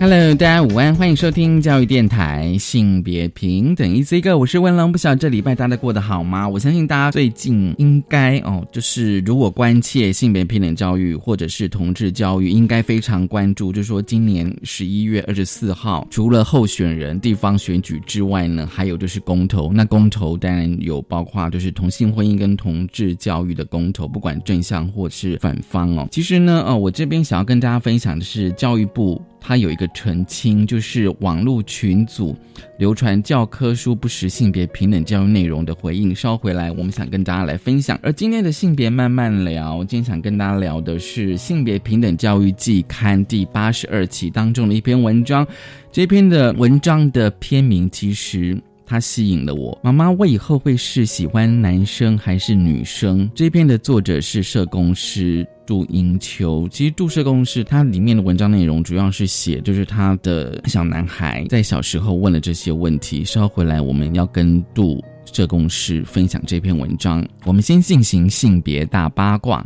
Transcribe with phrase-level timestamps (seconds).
[0.00, 4.92] Hello，大家午安，欢迎收听教育电台性别平等 E C 哥，我是温龙。
[4.92, 6.48] 不晓得这礼拜大家过得好吗？
[6.48, 13.72] 我相信大家最近应该哦，就是如果关切性别平等教育或者是同志教育，应该非常关注。
[13.72, 19.72] 就是说，今年十一月二十四号，除了候选人地方选举之外呢，还有就是公投。
[19.72, 26.06] 那公投当然有包括就是同性婚姻跟同志教育的公投，不管正向或是反方哦。
[26.12, 29.20] 其实呢，哦，我这边想要跟大家分享的是教育部。
[29.40, 32.36] 他有一个澄清，就是网络群组
[32.78, 36.14] 流传教科书不实性别平等教育内容的回应。
[36.14, 37.98] 稍回来，我们想跟大家来分享。
[38.02, 45.46] 而今天的性别慢慢聊，今天想跟大家聊的是《性别平等教育季刊》第八十二期当中的一篇文章。
[45.90, 49.78] 这篇的文章的篇名其实它吸引了我。
[49.82, 53.30] 妈妈，我以后会是喜欢男生还是女生？
[53.34, 55.46] 这篇的作者是社工师。
[55.68, 63.22] 杜英秋，其实杜社工是它里面的文章内容，主要是写就是他的小男孩在小时候问了这些问题。
[63.22, 67.22] 稍后回来，我们要跟杜社工师分享这篇文章。
[67.44, 69.62] 我们先进行性别大八卦。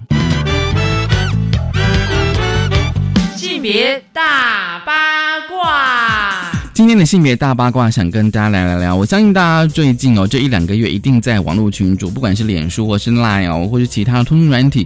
[3.36, 6.61] 性别大八卦。
[6.82, 8.96] 今天的性别大八卦，想跟大家来聊聊。
[8.96, 14.84] 我相信大家最近哦，这一两个月一定在网络群组，不管是脸书或是 Line 哦，或是其他通讯软体。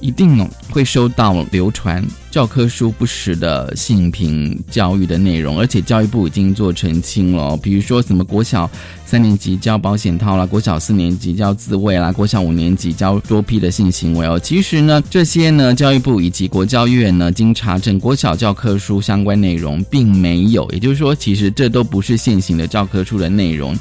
[0.00, 7.56] 一定哦会收到流传教科书不实的性平教育的内容，而且教育部已经做澄清了。
[7.56, 8.70] 比如说什么国小
[9.06, 14.38] 三年级教保险套啦，国小四年级教自卫啦，国小五年级教多批的性行为哦。
[14.38, 20.70] 其实呢，这些呢，教育部以及国教院呢，经查证，国小教科书相关内容并没有。
[20.72, 23.76] 也就是说，其其实这都不是现行的教科书的内容。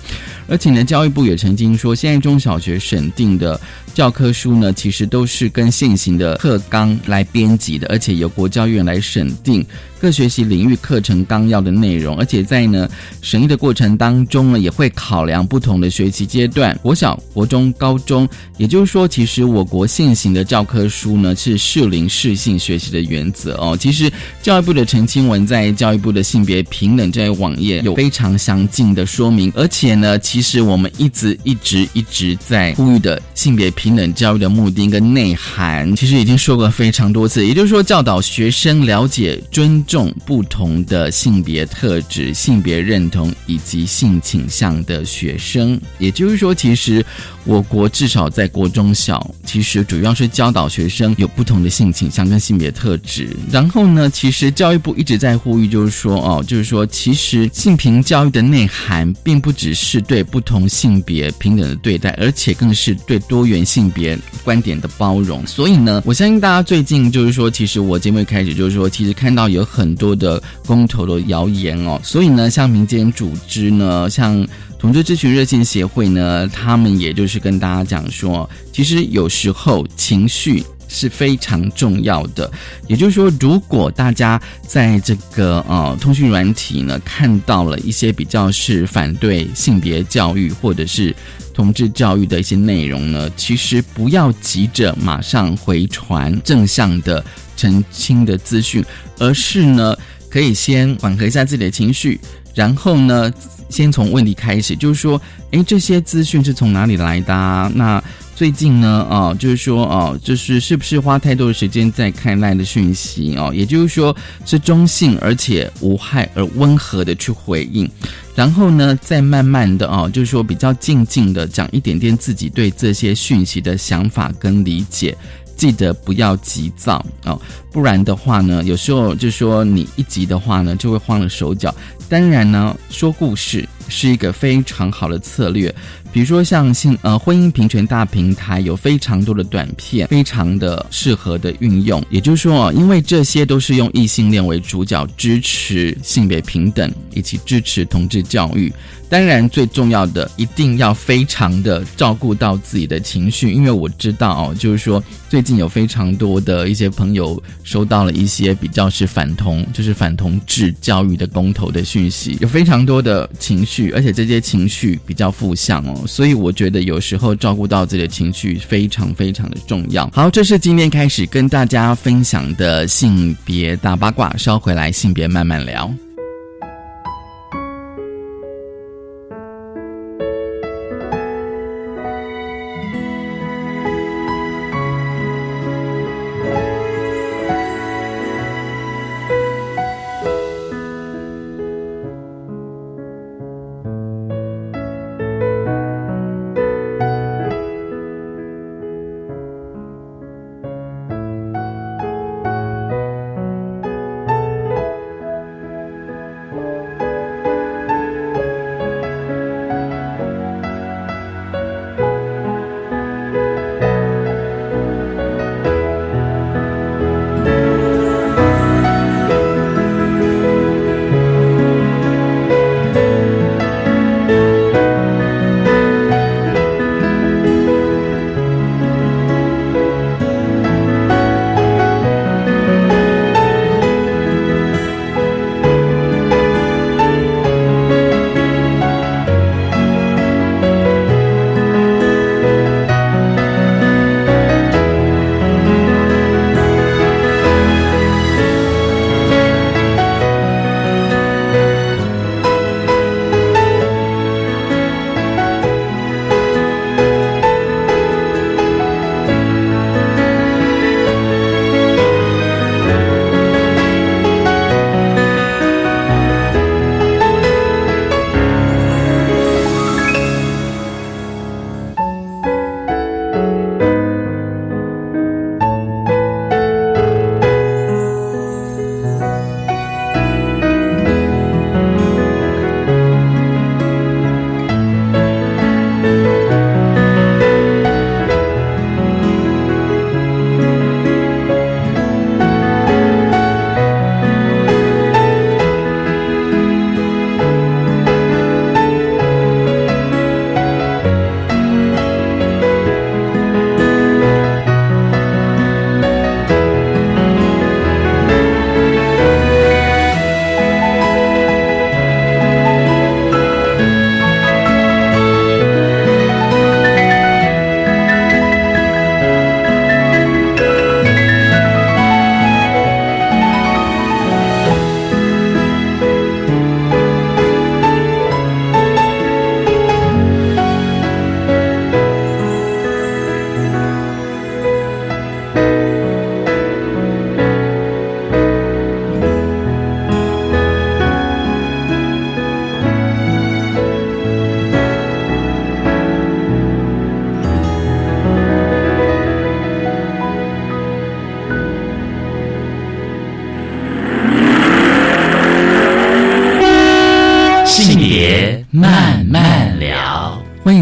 [0.48, 3.60] 而且呢，教育部也曾经说，现在中小学审定的
[3.94, 9.66] 教科书呢，其实都是跟现行的课纲来编辑的，而且由国教院来审定。
[10.02, 12.90] 各学习领域课程纲要的内容，而且在呢
[13.22, 18.28] 审议的过程当中呢，也会考量不同的学习阶段，国小、国中、高中。
[18.58, 23.78] 也就是说，其实我国现行的教科书呢是适龄适性学习的原则哦。
[23.80, 24.12] 其实
[24.42, 37.46] 教育部的澄清文在教育部的性别平等这网页有非常详尽的说明，而且呢，其实我们一直一直一直在呼吁的性别平平等教育的目的跟内涵，其实已经说过非常多次。
[37.46, 39.74] 也就是说，教导学生了解尊。
[39.86, 47.04] 重不同的性别特质、性别认同以及性倾向的学生，也就是说，其实
[47.44, 53.28] 我国至少在国中小，其实主要是教导学生有不同的性倾向跟性别特质。
[53.50, 65.46] 然后呢，其实教育部一直在呼吁，就是说，哦，就是说，其实性平教育的内涵，并不只是对不同性别平等的对待，而且更是对多元性性别观点的包容。
[65.46, 74.48] 所以呢，我相信大家最近就是说，其实我节目一开始就是说，其实看到有很很多的公投的谣言哦，所以呢，像民间组织呢，像
[74.80, 80.64] 同志咨询热线协会呢，他们也就是跟大家讲说，其实有时候情绪
[80.94, 82.50] 是非常重要的。
[82.88, 91.14] 也就是说，如果大家在这个呃通讯软体呢看到了一些比较是反对性别教育或者是
[91.54, 97.22] 同志教育的一些内容呢，其实不要急着马上回传正向的。
[97.56, 98.84] 澄清的资讯，
[99.20, 99.96] 而是呢，
[100.28, 102.20] 可以先缓和一下自己的情绪，
[102.56, 103.32] 然后呢，
[103.70, 105.22] 先从问题开始，就是说，
[105.52, 107.72] 诶，这些资讯是从哪里来的？
[107.76, 108.04] 那
[108.44, 113.34] 最近呢，啊，就是说，哦，就是是不是花太多的时间在看赖的讯息？
[113.38, 114.14] 哦，也就是说，
[114.46, 117.90] 是中性而且无害而温和的去回应，
[118.36, 125.16] 然后呢，再慢慢的，哦，就是说比较静静的讲一点点自己对这些讯息的想法跟理解。
[125.56, 127.40] 记得不要急躁哦，
[127.72, 131.74] 不然的话呢，有时候就说你一急的话呢，就会慌了手脚。
[132.10, 135.74] 当然呢，说故事是一个非常好的策略，
[136.14, 142.02] 比如说像性呃婚姻平权大平台有非常多的短片，非常的适合的运用。
[142.12, 148.72] 也就是说，因为这些都是用异性恋为主角，支持性别平等以及支持同志教育。
[149.14, 170.10] 当然，最重要的一定要非常的照顾到自己的情绪，因为我知道哦，就是说最近有非常多的一些朋友收到了一些比较是反同，就是反同志教育的公投的讯息，有非常多的情绪，而且这些情绪比较负向哦，所以我觉得有时候照顾到自己的情绪非常非常的重要。
[170.12, 175.94] 好，这是今天开始跟大家分享的性别大八卦，稍回来性别慢慢聊。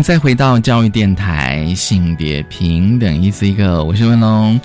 [0.02, 4.60] 再回到教育电台，性别平等，一思一个，我是文龙。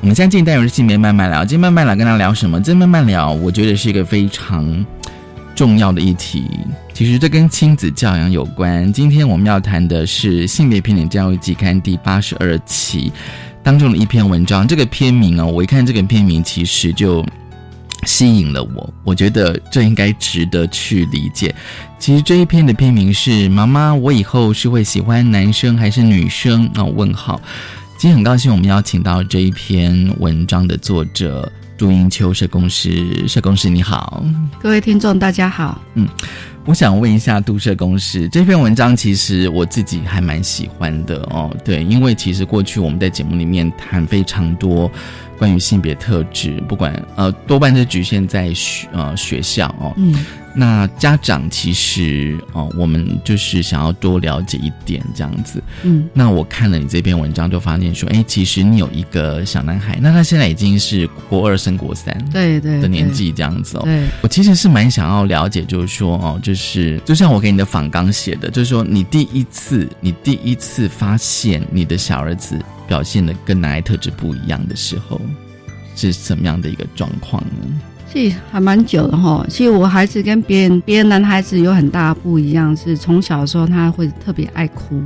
[0.00, 2.60] 我们现在进单元是性别慢慢聊，今天慢慢聊，跟大家聊什么？
[2.60, 4.84] 这慢慢聊，我觉得是一个非常
[5.54, 6.44] 重要的议题。
[6.92, 8.92] 其实这跟亲子教养有关。
[8.92, 13.10] 今天我们要谈的是《性别平等教育季刊》第八十二期
[13.62, 14.68] 当中的一篇文章。
[14.68, 17.24] 这个篇名啊，我一看这个篇名，其实就。
[18.06, 21.54] 吸引了我，我觉得这应该值得去理解。
[21.98, 27.40] 其实这一篇的片名是《妈妈，我以后是会喜欢男生还是女生？》啊，问号。
[27.96, 34.24] 今天很高兴我们邀请到这一篇文章的作者朱英秋社工师，社工师你好，
[34.60, 35.80] 各位听众大家好。
[35.94, 36.08] 嗯，
[36.64, 41.56] 我想问一下杜社工师，这篇文章其实我自己还蛮喜欢的哦。
[41.64, 44.90] 对，因为其实过去我们在节目里面谈非常多。
[45.42, 49.92] 关于性别特质，不管呃，多半是局限在学呃学校哦。
[50.54, 55.62] 那家长其实哦，我们就是想要多了解一点这样子。
[55.82, 63.82] 嗯，那我看了你这篇文章，就发现说，哎，其实你有一个小男孩，那他现在已经是国二升国三，对对的年纪这样子哦。
[63.84, 72.58] 对，我其实是蛮想要了解，就是说哦，就是就像我给你的访纲写的，就是说你第一次，你第一次发现你的小儿子。
[72.88, 75.18] 表现的跟男孩特质不一样的时候，
[75.96, 77.80] 是什么样的一个状况呢？
[78.12, 79.44] 其实还蛮久的哈。
[79.48, 85.00] 其实我孩子跟别人别人男孩子有很大不一样，是从小的时候他会特别爱哭，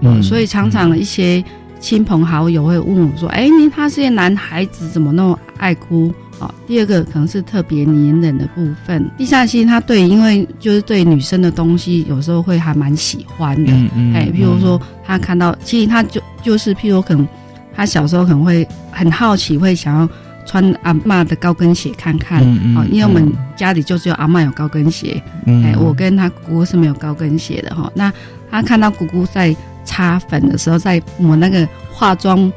[0.00, 1.44] 嗯，所以常常一些
[1.78, 9.10] 亲朋好友会问我说：“哎，你他是男孩子，怎么那么爱哭？”哦，第二个可能是特别黏人的部分。
[9.16, 13.72] 第三，其实他对，因为就是对女生的东西，有时候会还蛮喜欢的。
[14.12, 17.26] 哎，譬如说他看到，其实他就就是譬如可能
[17.74, 20.06] 他小时候可能会很好奇，会想要
[20.46, 22.42] 穿阿妈的高跟鞋看看。
[22.76, 25.22] 哦，因为我们家里就只有阿妈有高跟鞋。
[25.46, 27.90] 哎，我跟他姑姑是没有高跟鞋的哈。
[27.94, 28.12] 那
[28.50, 32.50] 他看到姑姑在擦粉的时候，在抹那个化妆。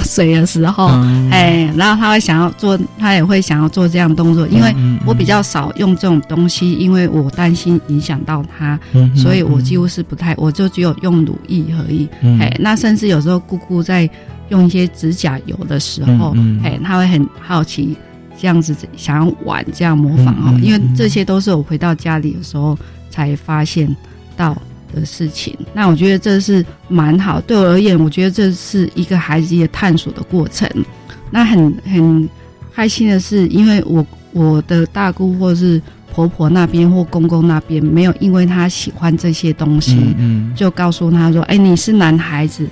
[0.00, 0.88] 水的时候，
[1.30, 4.74] 哎，然后他会想要做，他也会想要做这样动作，因为
[5.06, 8.78] 我比较少用这种东西，因为我担心影响到他，
[9.14, 12.06] 所以我几乎是不太，我就只有用乳液而已。
[12.38, 14.08] 哎，那甚至有时候姑姑在
[14.48, 17.96] 用一些指甲油的时候，哎，他会很好奇，
[18.38, 22.78] 这样子想要玩，这样模仿哦，因为这些都是我回到家里的时候
[23.10, 23.94] 才发现
[24.36, 24.56] 到。
[24.94, 27.40] 的事情，那我觉得这是蛮好。
[27.40, 30.70] 对我而言，我觉得这是一个孩子的探索的过程。
[31.28, 32.26] 那很很
[32.72, 35.82] 开心的是，因为我我的大姑或是
[36.14, 42.66] 婆婆那边或公公那边，没有因为他喜欢这些东西，嗯，就告诉他说：“哎，你是男孩子，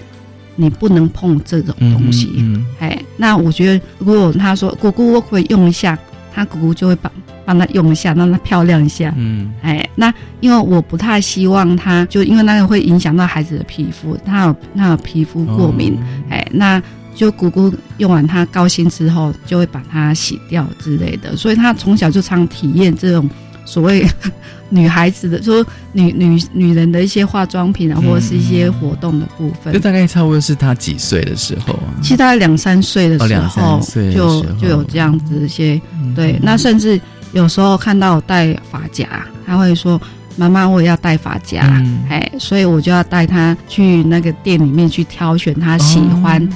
[0.57, 2.31] 你不能碰这种东西。”
[2.79, 5.99] 哎，那我觉得，如果他说姑姑我可以用一下，
[6.35, 7.11] 他姑姑就会帮。
[7.47, 9.13] 帮他用一下，让他漂亮一下。
[9.19, 15.95] 嗯，哎，那因为我不太希望他，就因为那个会影响到孩子的皮肤，他有他有皮肤过敏，
[16.31, 16.83] 哎，那
[17.15, 21.37] 就姑姑用完他高兴之后，就会把它洗掉之类的。
[21.37, 23.29] 所以他从小就常体验这种
[23.65, 24.07] 所谓
[24.71, 29.73] 女孩子的，说女女女人的一些化妆品啊，或者是一些活动的部分。
[29.73, 31.95] 就大概差不多是她几岁的时候啊？
[32.03, 33.81] 其实大概两三岁的时候，
[34.13, 35.81] 就就有这样子一些
[36.15, 37.01] 对，那甚至。
[37.33, 39.09] 有时候看到我戴发夹，
[39.45, 40.01] 他会说
[40.39, 41.63] ：“妈妈，我也要戴发夹。”
[42.09, 46.49] 哎，所以我就要带他去那个店里面去挑选他喜欢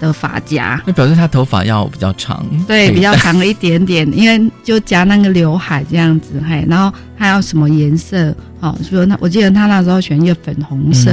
[0.00, 0.80] 的发夹。
[0.86, 6.42] 那表示他头发要比较长，对，比较长了一点点，因为就夹那个刘海这样子。
[6.48, 8.34] 嘿，然后他要什么颜色？
[8.60, 11.10] 哦，说那我记得他那时候选一个粉红色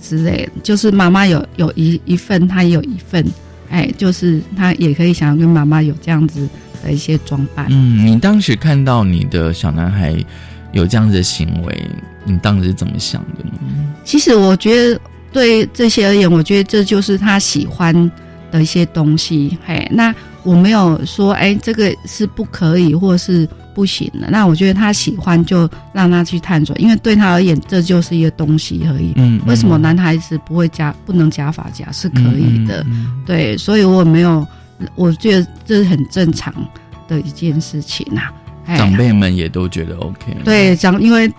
[0.00, 3.24] 之类的，就是妈妈有有一一份，他也有一份。
[3.68, 6.48] 哎，就是他也可以想要跟妈妈有这样子。
[6.82, 7.66] 的一些装扮。
[7.70, 10.14] 嗯，你当时看到你的小男孩
[10.72, 11.90] 有这样子的行为，
[12.24, 13.52] 你当时是怎么想的呢？
[14.04, 15.00] 其实我觉得
[15.36, 17.92] 对这些而言，我觉得这就是他喜欢
[18.50, 19.58] 的一些东西。
[19.66, 24.28] 嘿，那我没有说哎，这个是不可以或是不行的。
[24.30, 29.12] 那我觉得他喜欢就让他去探索，因为对他而言，这就是一个东西而已。
[29.16, 32.82] 嗯，为什么男孩子不会加不能加发夹是可以的？
[33.26, 34.46] 对，所以我没有。
[34.94, 36.52] 我觉得这是很正常
[37.08, 38.28] 的一件事情呐，
[38.76, 40.36] 长辈们也都觉得 OK。
[40.44, 41.32] 对，长因为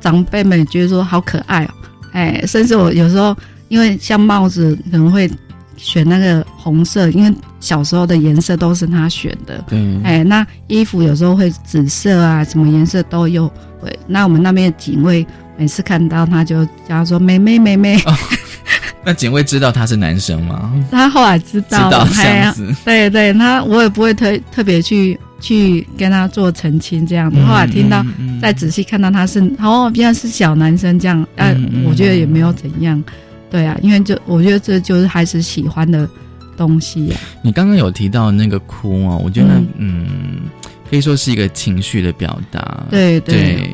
[0.00, 1.70] 长辈们觉得说好可爱哦，
[2.12, 3.36] 哎，甚至我有时候
[3.68, 5.30] 因为像帽子可能会
[5.76, 9.64] 选那个红色，因为小时候的颜色都是他选的。
[9.68, 13.46] 对，哎，那衣服有时候会紫色啊，什么颜色都有。
[13.80, 15.26] 会，那我们那边的警卫
[15.56, 17.98] 每次看到他就叫他说：“妹妹，妹妹。”
[19.04, 20.72] 那警卫知道他是男生吗？
[20.90, 22.74] 他后来知道，知道这样子。
[22.84, 27.42] 对对，他我也不会特特别去去跟他做澄清这样子。
[27.44, 28.04] 后来听到，
[28.42, 33.02] 再仔细看到他是哦，原来是小男生这样，但我觉得也没有怎样。
[33.50, 36.08] 对啊，因为就我觉得这就是孩子喜欢的
[36.56, 37.16] 东西呀。
[37.42, 40.40] 你刚刚有提到那个哭哦，我觉得嗯，
[40.90, 42.84] 可以说是一个情绪的表达。
[42.90, 43.70] 对对。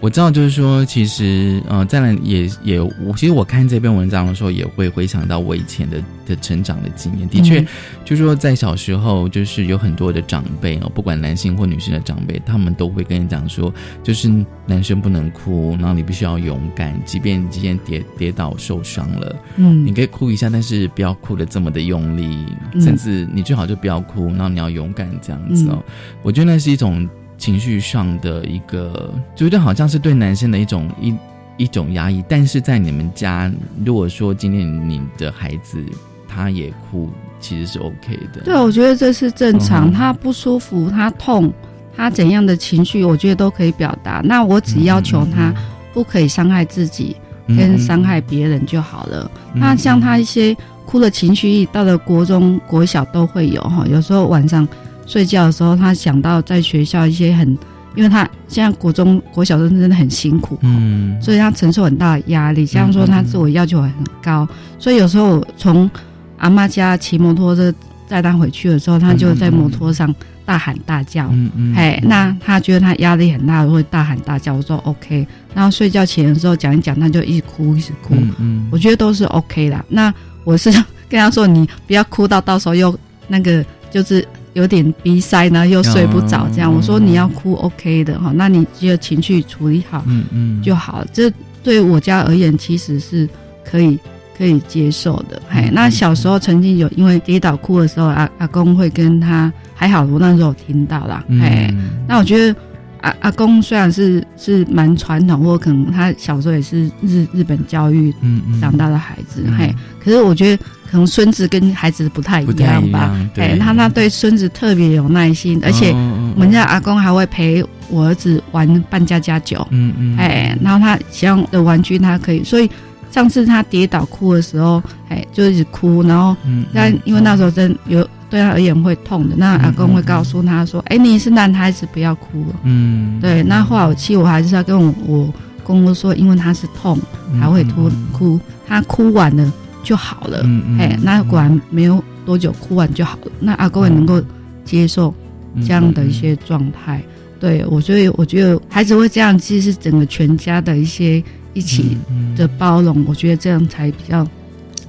[0.00, 7.28] 我知道，就是说，其实，呃，再来也也，我其实我看这篇文章的时候，也会回想到我以前的的成长的经验。
[7.28, 7.60] 的确，
[8.04, 13.74] 就是说，在小时候，就是有很多的长辈哦，不管男性或女性的长辈，他们都会跟你讲说，
[14.04, 14.32] 就是
[14.66, 22.46] 男生不能哭，然后你必须要勇敢，即便你今天跌跌倒受伤了，嗯，你可以哭一下，但是不要哭的这么的用力，
[22.80, 25.82] 甚至你最好就不要哭，然后你要勇敢这样子哦。
[26.22, 27.08] 我觉得那是一种。
[27.38, 31.14] 情绪上的一个，觉得好像是对男生的一种一
[31.56, 33.50] 一种压抑，但是在你们家，
[33.84, 35.82] 如果说今天你的孩子
[36.28, 37.08] 他也哭，
[37.40, 38.40] 其实是 OK 的。
[38.44, 39.90] 对，我觉得这是正常。
[39.92, 41.52] 他不舒服，他痛，
[41.96, 44.20] 他怎样的情绪，我觉得都可以表达。
[44.24, 45.54] 那我只要求他
[45.92, 47.16] 不可以伤害自己，
[47.46, 49.30] 跟伤害别人就好了。
[49.54, 54.66] 那像他一些哭的情绪，到了国中、国小都会有哈，有时候晚上。
[55.08, 57.48] 睡觉的时候，他想到在学校一些很，
[57.96, 62.66] 因为他现在国中、国小生真的很辛苦，嗯，所以他承受很大的压力。
[62.66, 63.90] 这样说，他自我要求很
[64.22, 64.46] 高，
[64.78, 65.90] 所以有时候从
[66.36, 67.74] 阿妈家骑摩托车
[68.06, 74.54] 载他回去的时候，他就在摩托上大喊大叫，嗯嗯，哎，那他觉得他压力很大，会大喊大叫。
[74.54, 79.82] 我说 OK，然后睡觉前的时候讲一讲，他就一直哭一直哭，嗯嗯，我觉得都是 OK 啦。
[79.88, 80.12] 那
[80.44, 80.70] 我是
[81.08, 82.96] 跟他说，你不要哭到到时候又
[83.26, 86.70] 那个就是有点鼻塞，然后又睡不着这样。
[86.72, 91.04] 哦我说你要哭 OK 的哈，那你只有情绪处理好嗯嗯就好。
[91.12, 93.28] 这对我家而言其实是
[93.64, 93.98] 可以
[94.36, 95.40] 可以接受的。
[95.48, 101.24] 嘿，嗯那小时候曾经有因为跌倒哭的时候，阿阿公会跟他，还好我那时候有听到啦。
[101.28, 102.58] 嘿，嗯那我觉得
[103.00, 108.14] 阿阿公虽然是是蛮传统，或可能他小时候也是日日本教育
[108.60, 122.70] 长大的孩子，嗯嘿，可是我觉得可能孙子跟孩子不太一样吧，哎，他那对孙子特别有耐心，而且哦我们家阿公还会陪我儿子玩扮家家酒，嗯嗯，哎，然后他喜欢的玩具他可以，所以
[123.10, 132.56] 上次他跌倒哭的时候，哎，就一直哭，然后嗯，但因为那时候真有对他而言会痛的，那阿公会告诉他说：“哎、你是男孩子，不要哭了。
[132.64, 136.98] 嗯，对，那后来我气，我还是要跟我我公公说，因为他是痛，
[137.32, 139.50] 嗯还会哭哭，他哭完了
[139.82, 140.40] 就好了。
[140.44, 143.32] 嗯嗯，哎、那果然没有多久哭完就好了。
[143.40, 144.22] 那阿公也能够
[144.64, 145.14] 接受
[145.54, 147.02] 嗯这样的一些状态。
[147.40, 151.22] 对我，所以我觉得孩子会这样，其实是整个全家的一些
[151.54, 154.26] 一起嗯的包容，我觉得这样才比较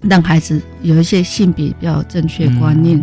[0.01, 2.99] 让孩子有一些性别比较正确观念。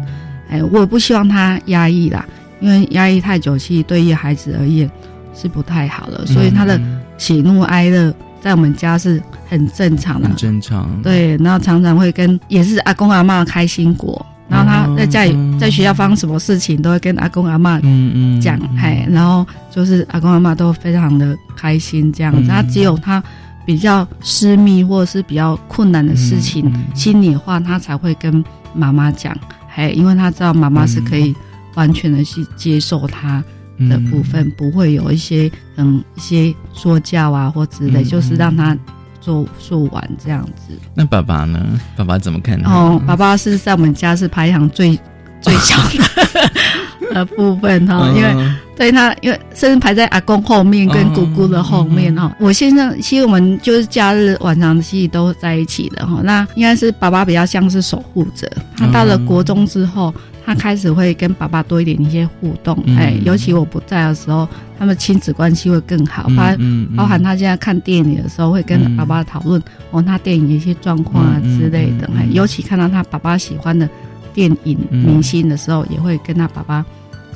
[0.48, 2.26] 哎，我也不希望他压抑啦，
[2.60, 4.90] 因为压抑太久，其实对于孩子而言
[5.32, 6.26] 是不太好的。
[6.26, 8.12] 所以他的嗯喜怒哀乐
[8.46, 10.28] 在我们家是很正常的。
[10.28, 11.36] 很，正常，对。
[11.38, 15.58] 然后常常会跟也是阿公阿妈开心果，然后他在家里嗯。
[15.58, 23.20] 在学校发生什么事情，都会跟阿公阿妈嗯嗯讲，哎，然后就是阿公阿妈都非常的开心这样他只有他
[23.64, 29.36] 比较私密或者是比较困难的事情、嗯心里话，他才会跟妈妈讲，
[29.74, 31.34] 哎，因为他知道妈妈是可以
[31.74, 33.42] 完全的去接受他
[33.88, 38.76] 的部分，不会有一些嗯一些说教啊或之类，嗯就是让他
[39.20, 40.78] 做做完这样子。
[40.94, 41.80] 那爸爸呢？
[41.96, 42.72] 爸爸怎么看他？
[42.72, 44.98] 哦，爸爸是在我们家是排行最
[45.40, 48.28] 最小的 的部分哈，因为。
[48.34, 52.36] 嗯对他，因为甚至排在阿公后面跟姑姑的后面哦哈。
[52.38, 56.20] 我现在其实我们就是假日晚上其实都在一起的哈。
[56.22, 58.46] 那应该是爸爸比较像是守护者，
[58.76, 60.14] 他到了国中之后，
[60.46, 66.22] 他开始会跟爸爸多一点一些互动，嗯哎，尤其我不在的时候，他们亲子关系会更好。
[66.36, 73.88] 包嗯包含他现在看电影的时候，会跟爸爸讨论哦，他电影的一些状况啊之类的尤其看到他爸爸喜欢的
[74.32, 76.86] 电影嗯明星的时候，也会跟他爸爸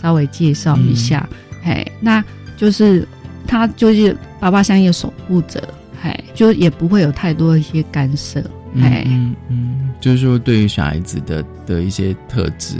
[0.00, 1.28] 稍微介绍一下。
[1.64, 2.24] 嘿，那
[2.56, 3.06] 就是
[3.44, 5.60] 他就是爸爸像一个守护者，
[6.00, 8.40] 嘿，就也不会有太多的一些干涉，
[8.74, 12.76] 嘿，嗯嗯，就是说对于小孩子的的一些特质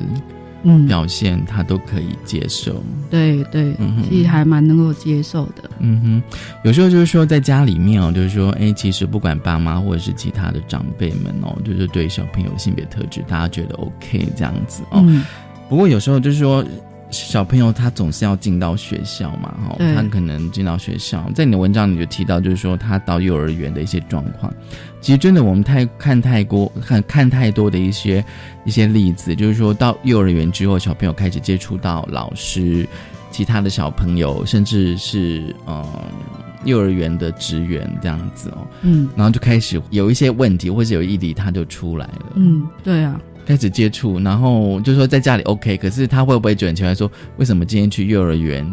[0.63, 2.83] 嗯，表现，他都可以接受。
[3.09, 3.75] 对对，
[4.09, 6.23] 其实还蛮能够接受的，嗯哼，
[6.65, 15.03] 有时候就是说在家里面哦，就是说，哎，其实不管爸妈或者是其他的长辈们哦，就是对小朋友性别特质，大家觉得 OK 这样子哦。
[15.07, 15.25] 嗯，
[15.69, 16.63] 不过有时候就是说，
[17.11, 24.53] 小朋友他总是要进到学校嘛，哈、对他可能进到学校，在你的文章你就提到，就是说他到幼儿园的一些状况。
[25.01, 28.25] 其实真的，我们太看太多看看太多的一些
[28.65, 32.87] 一些例子，就是说到幼儿园之后，小朋友开始接触到老师、
[33.31, 35.85] 其他的小朋友，甚至是嗯
[36.65, 42.33] 幼儿园的职员这样子哦，嗯然后就开始有一些问题，或者有议题，他就出来了。
[42.35, 43.19] 嗯，对啊，
[43.51, 48.65] 开始接触，然后就说在家里 OK，可是他会不会就很奇怪说，为什么今天去幼儿园，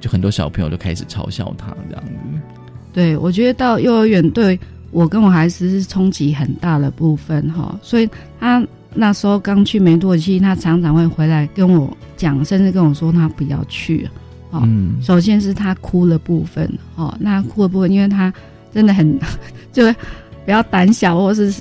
[0.00, 2.10] 就很多小朋友就开始嘲笑他这样子？
[2.92, 4.58] 对，我觉得到幼儿园对
[4.90, 8.60] 我跟我孩子是冲击很大的部分哈，所以他
[8.92, 14.08] 那时候刚去没多久，其实他常常会回来跟我讲，甚至跟我说他不要去。
[14.50, 18.34] 哦，嗯首先是他哭的部分哦，那哭的部分，因为他
[18.74, 19.16] 真的很
[19.72, 19.86] 就
[20.44, 21.54] 比较胆小，或是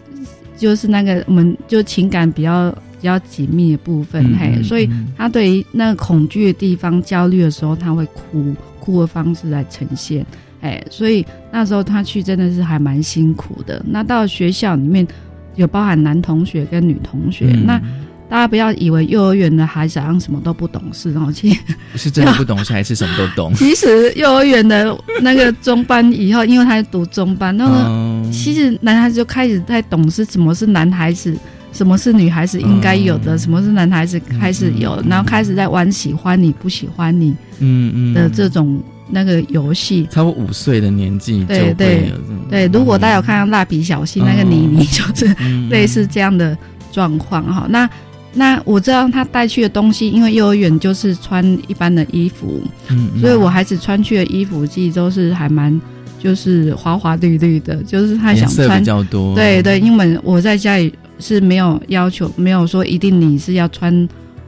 [0.57, 10.25] 就是那个我们就情感比较比较紧密的部分，嘿，嗯所以嗯他对于那个恐惧的地方、焦虑的时候，他会哭，哭的方式来呈现。
[10.61, 13.81] 哎，所以那时候他去真的是还蛮辛苦的。
[13.87, 15.07] 那到学校里面
[15.55, 17.81] 有包含男同学跟女同学，嗯那
[18.29, 21.59] 大家不要以为幼儿园的孩子好像什么都不懂事哦，其实
[21.95, 23.53] 是真的不懂事，还是什么都懂？
[23.55, 31.35] 其实幼儿园的那个中班以后，因为他是读中班，那个嗯其实男孩子就开始在懂事，什么是男孩子，
[31.71, 33.39] 什么是女孩子应该有的，嗯。
[33.39, 40.05] 什么是男孩子开始有，然后开始在玩喜欢你不喜欢你嗯嗯的这种那个游戏。
[40.11, 42.11] 差不多五岁的年纪对对
[42.49, 45.69] 对，如果大家有看到蜡笔小新那个妮妮，就是嗯。
[45.69, 46.57] 类似这样的
[46.91, 47.65] 状况哈。
[47.69, 47.89] 那
[48.37, 55.81] 那我知道他带去的东西，因为幼儿园就是穿一般的衣服，嗯，所以我孩子穿去的衣服其实都是还蛮
[56.19, 64.07] 就是花花绿绿的，就是他想穿比较多，对对，因为我在家里是没有要求，没有说一定你是要穿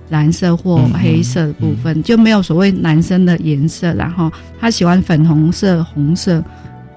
[0.09, 6.43] 蓝色或黑色的部分，就没有所谓男生的颜色，然后他喜欢粉红色、红色。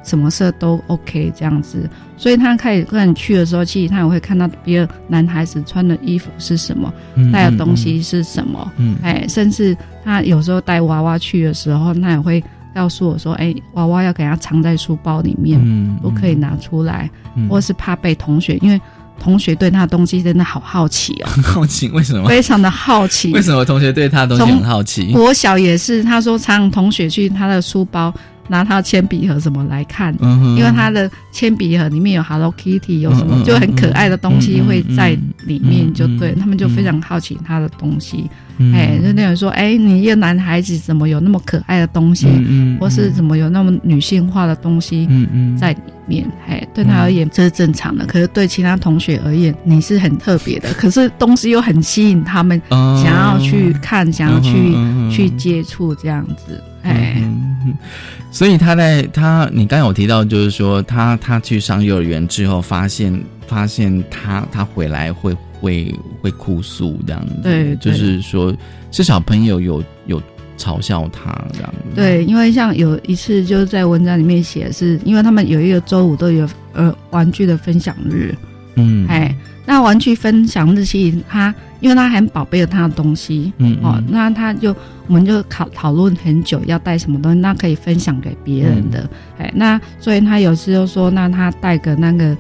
[0.05, 6.93] 什么色都 OK 这样子，所以他开始跟你去的时候，其实他也会看到别的男孩子穿的衣服是什么，
[7.33, 12.43] 带的东西是什么，嗯哎，甚至他有时候带娃娃去的时候，他也会
[12.75, 15.61] 告诉我说，哎，娃娃要给他藏在书包里面，
[16.03, 17.09] 不可以拿出来，
[17.49, 18.81] 或是怕被同学，因为
[19.21, 22.29] 同学对他的东西真的好好奇哦， 好奇为什么？
[22.29, 25.13] 非常的好奇，为什么同学对他东西很好奇？
[25.15, 28.13] 我小也是，他说常同学去他的书包。
[28.49, 30.15] 拿他铅笔盒什么来看，
[30.57, 38.29] 因为他的铅笔盒里面有 Hello Kitty，有什么就很可爱的东西会在里面，就对他们就非常好奇他的东西。
[38.75, 42.29] 哎，就那种说，哎，你一个男孩子怎么有那么可爱的东西，
[42.79, 45.09] 或是怎么有那么女性化的东西
[45.59, 46.31] 在里面？
[46.47, 50.73] 哎，对他而言这是正常的，可是对其他同学而言，你是很特别的。
[50.79, 54.75] 可是东西又很吸引他们，想要去看，想要去
[55.11, 56.63] 去接触这样子。
[56.83, 57.21] 哎。
[58.31, 63.13] 所以他在他，你刚有提到，就是说他他去上幼儿园之后，发现
[63.53, 68.55] 发现他他回来会会会哭诉这样子，对，就是说
[68.91, 70.23] 是小朋友有有
[70.57, 78.35] 嘲笑他这样子，对，因为像有一次就是在文章里面写，是因为他们有一个周五都有呃玩具的分享日，
[78.77, 79.37] 嗯，哎。
[79.65, 84.75] 那玩具分享日期，他因为他很宝贝他的东西，嗯，哦，那他就
[85.07, 92.37] 我们就讨讨论很久要带什么东西，那可以分享给别人的，哎，那所以他有时候说，那他带个那个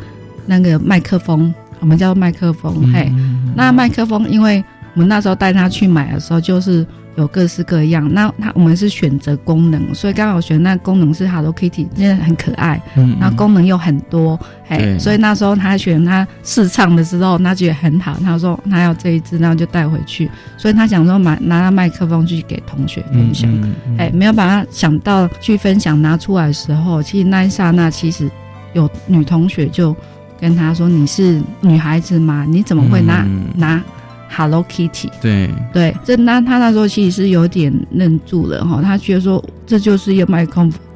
[0.46, 3.12] 那个麦克风，我们叫麦克风，嘿，
[3.54, 4.62] 那麦克风，因为
[4.94, 6.86] 我们那时候带他去买的时候，就是。
[7.16, 12.80] 有各式各样，那他我们是选择功能，所以刚好选那功能是 Hello Kitty，真的很可爱。
[12.94, 20.30] 嗯，那功能又很多，嘿，所以那时候他选他试唱的时候，他觉得很好，他说他要这一支，然后就带回去。
[20.56, 23.50] 所以他想说买拿到麦克风去给同学分享，
[23.98, 28.26] 哎，没有把他想到去分享拿出来的时候，其实那一刹那，其实
[28.72, 29.94] 有女同学就
[30.42, 32.44] 跟他说：“你是女孩子吗？
[32.48, 33.24] 你怎么会拿
[33.54, 33.80] 拿？”
[34.28, 40.44] Hello Kitty，对对，这那他那时候其实是有点愣住了哈，他觉得说这就是一个麦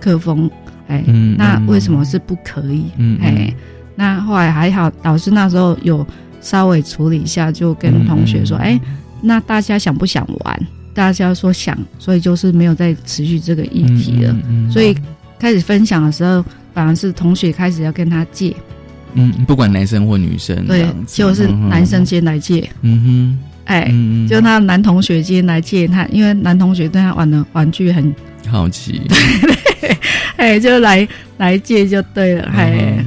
[0.00, 0.50] 克风，
[0.88, 1.04] 哎，
[1.38, 2.86] 那为什么是不可以？
[3.20, 3.54] 哎，
[3.94, 6.04] 那后来还好，老师那时候有
[6.40, 8.80] 稍微处理一下，就跟同学说，哎，
[9.20, 10.66] 那大家想不想玩？
[10.92, 14.34] 大家说想，所以就是没有再持续这个议题了。
[14.72, 14.96] 所以
[15.38, 18.56] 开始分享的时候，反而是同学开始要跟他借。
[19.16, 23.92] 嗯，不管男生或女生，对，就是男生先来借，嗯哼，哎，
[24.28, 28.14] 就他男同学先来借他，因为男同学对他玩的玩具很
[28.48, 29.00] 好奇，
[30.36, 31.06] 哎，就来
[31.38, 33.04] 来借就对了，哎。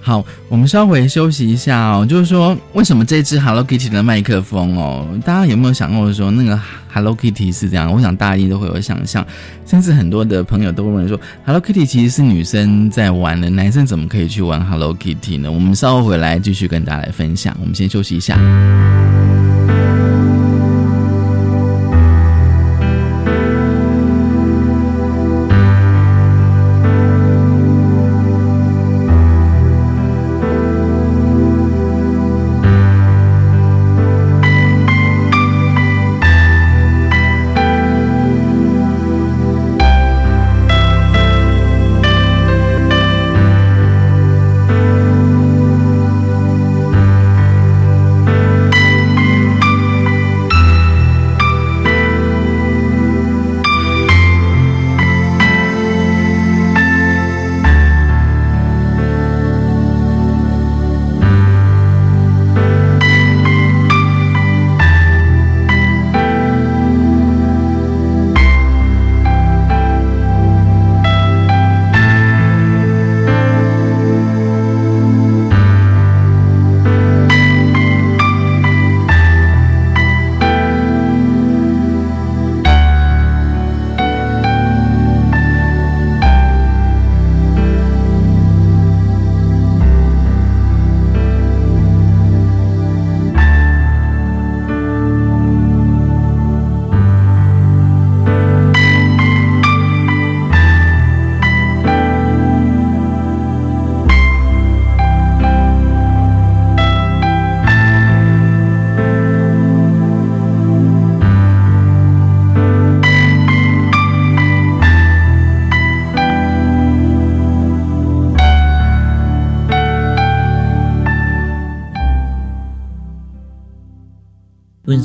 [0.00, 2.04] 好，我们稍微休息一下哦。
[2.04, 5.06] 就是说，为什么这只 Hello Kitty 的麦克风哦？
[5.24, 6.60] 大家有没有想过说，那个
[6.92, 7.92] Hello Kitty 是这样？
[7.92, 9.26] 我想大家一定都会有想象，
[9.66, 15.50] 甚至很多的朋友都会问说，Hello Kitty 其实是女生在玩的，男生怎么可以去玩 Hello Kitty 呢？
[15.50, 17.56] 我们稍后回来继续跟大家来分享。
[17.60, 18.38] 我们先休息一下。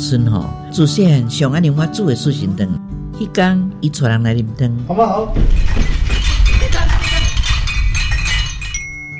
[0.04, 2.68] 温顺吼，祖先上安莲花煮的素心汤，
[3.18, 4.70] 一缸一撮人来啉汤。
[4.86, 5.34] 好不好？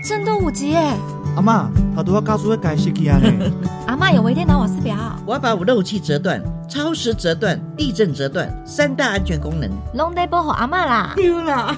[0.06, 0.94] 震动五级耶！
[1.38, 3.34] 阿妈，他都要告诉我该失去啊嘞！
[3.88, 11.14] 阿妈有微电脑瓦斯表，我把五漏气折断、超时折断、地震折断三大安全功能，拢得保护阿妈啦。
[11.16, 11.76] 丢啦！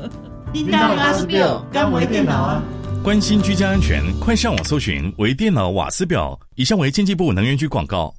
[0.54, 2.62] 听到瓦斯表，干微电脑啊！
[3.04, 6.38] 关心居家安全，快上网搜寻微电脑瓦斯表。
[6.54, 8.14] 以上为经济部能源局广告。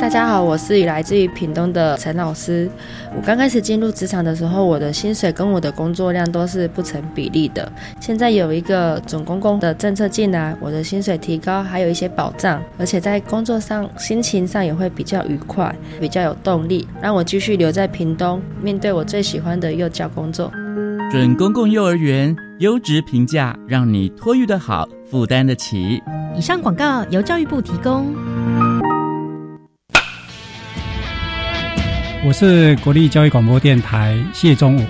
[0.00, 2.70] 大家好，我是来自于屏东的陈老师。
[3.16, 7.70] 我刚开始进入职场的时候，我的薪水跟我的工作量都是不成比例的。
[8.00, 20.50] 现在有一个总公共的政策进来，我的薪水提高，还有一些保障，而且在工作上、心情上也会比较愉快，比较有动力，让我继续留在屏东，面对我最喜欢的幼教工作。
[21.10, 26.00] 准公共幼儿园优质评价，让你托育的好，负担得起。
[26.36, 28.14] 以上广告由教育部提供。
[32.24, 34.84] 我是国立教育广播电台谢忠武。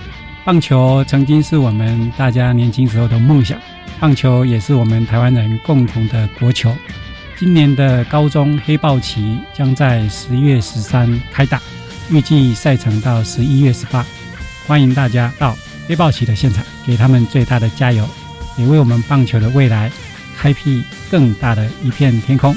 [0.47, 3.61] 棒球曾经是我们大家年轻时候的梦想，
[4.01, 6.75] 棒球也是我们台湾人共同的国球。
[7.37, 11.61] 今年的高中黑豹旗将在十月十三开打，
[12.11, 14.05] 预计赛程到十一月十八。
[14.67, 18.09] 欢迎大家到黑豹旗的现场，给他们最大的加油，
[18.57, 19.93] 也为我们棒球的未来
[20.35, 22.57] 开辟更大的一片天空。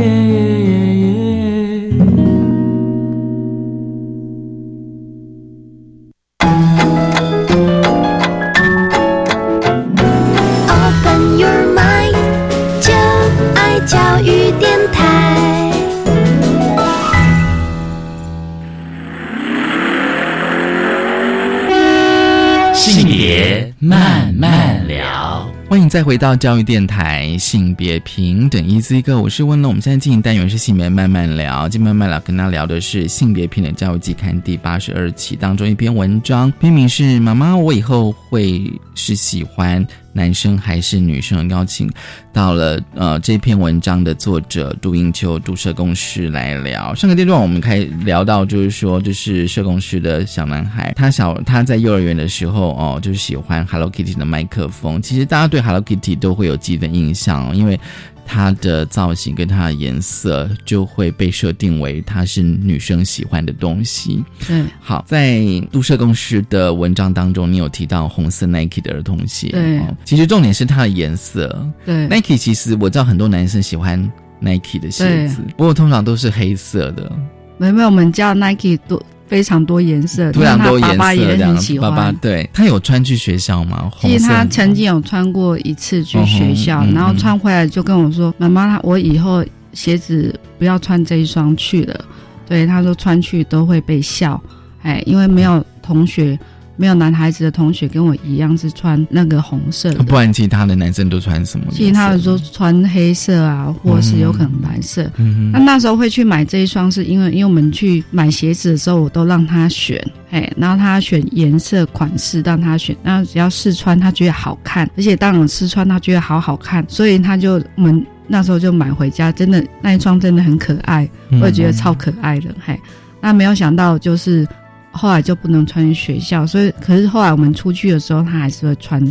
[25.91, 29.71] 再回到教育电台性别平等一字一个，我是温龙。
[29.71, 39.85] 我们现在进行单元是性别慢慢聊，今天慢慢聊跟大家聊的是性别平等教育季刊第八十二期当中一篇文章，篇名是“妈妈，我以后会是喜欢”。
[40.13, 41.49] 男生还是女生？
[41.49, 41.91] 邀请
[42.31, 46.93] 到了呃这篇文章的作者杜英秋杜社工师来聊。
[46.95, 55.01] 上个阶段我们开聊到，就是说，就是社工师的小男孩，他小他在幼儿园的时候哦，就是喜欢 Hello Kitty 的麦克风。
[55.01, 57.79] 其实大家对 Hello Kitty 都会有基本印象，因为。
[58.25, 64.23] 它的造型跟它的颜色就会被设定为它是女生喜欢的东西。
[64.47, 69.49] 对，好，在杜社公司的文章当中，你有提到红色 Nike 的儿童鞋。
[69.49, 71.67] 对，其实重点是它的颜色。
[71.85, 73.99] 对，Nike 其实我知道很多男生喜欢
[74.39, 77.11] Nike 的鞋子，不过通常都是黑色的。
[77.57, 79.01] 没有，我们叫 Nike 多。
[79.31, 82.13] 非常多颜色，非常多颜色，爸爸也很喜欢。
[82.17, 83.89] 对他有穿去学校吗？
[84.01, 89.41] 其实他曾经有穿过一次去学校，然后穿回来就跟我说：“妈妈，我以后
[89.71, 92.05] 鞋子不要穿这一双去了。”
[92.45, 94.37] 对，他说穿去都会被笑，
[94.81, 96.37] 哎，因为没有同学。
[96.77, 101.65] 没有男孩子的同学跟我一样是穿那个红色的，不然其他的男生都穿什么？
[101.71, 105.09] 其他的都穿黑色啊，或是有可能蓝色。
[105.17, 121.07] 嗯那那时候会去买这一双，是因为因为我们去买鞋子的时候，我都让他选，哎，然后他选颜色、款式，让他选，那只要试穿，他觉得好看，而且当我试穿，他觉得好好看，所以他就我们那时候就买回家，真的那一双真的很可爱，
[121.41, 122.79] 我也觉得超可爱的，嘿，
[123.21, 124.47] 那没有想到就是。
[124.91, 129.01] 后来就不能穿学校，所以可是后来我们出去的时候，他还是会穿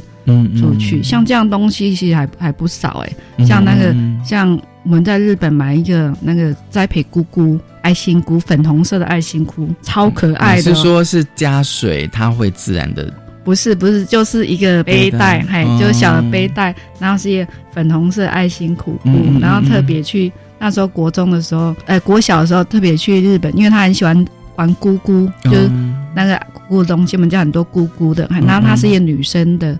[0.58, 1.02] 出去。
[1.02, 10.62] 像这样东西其实还还不少哎，像那个像我们在日本买一个那个栽培菇菇爱心菇，粉红色的爱心菇，超可爱的。
[10.62, 13.12] 是说是加水它会自然的？
[13.42, 24.24] 不是不是，就是一个背带，嘿，就是小的背带，然后是一个粉红色爱心菇菇，然后特别去那时候国中的时候，哎，国小的时候特别去日本，因为他很喜欢。
[24.60, 25.70] 玩姑姑就是
[26.14, 28.28] 那个姑姑东西，我们叫很多姑姑的。
[28.30, 29.78] 然后它是一个女生的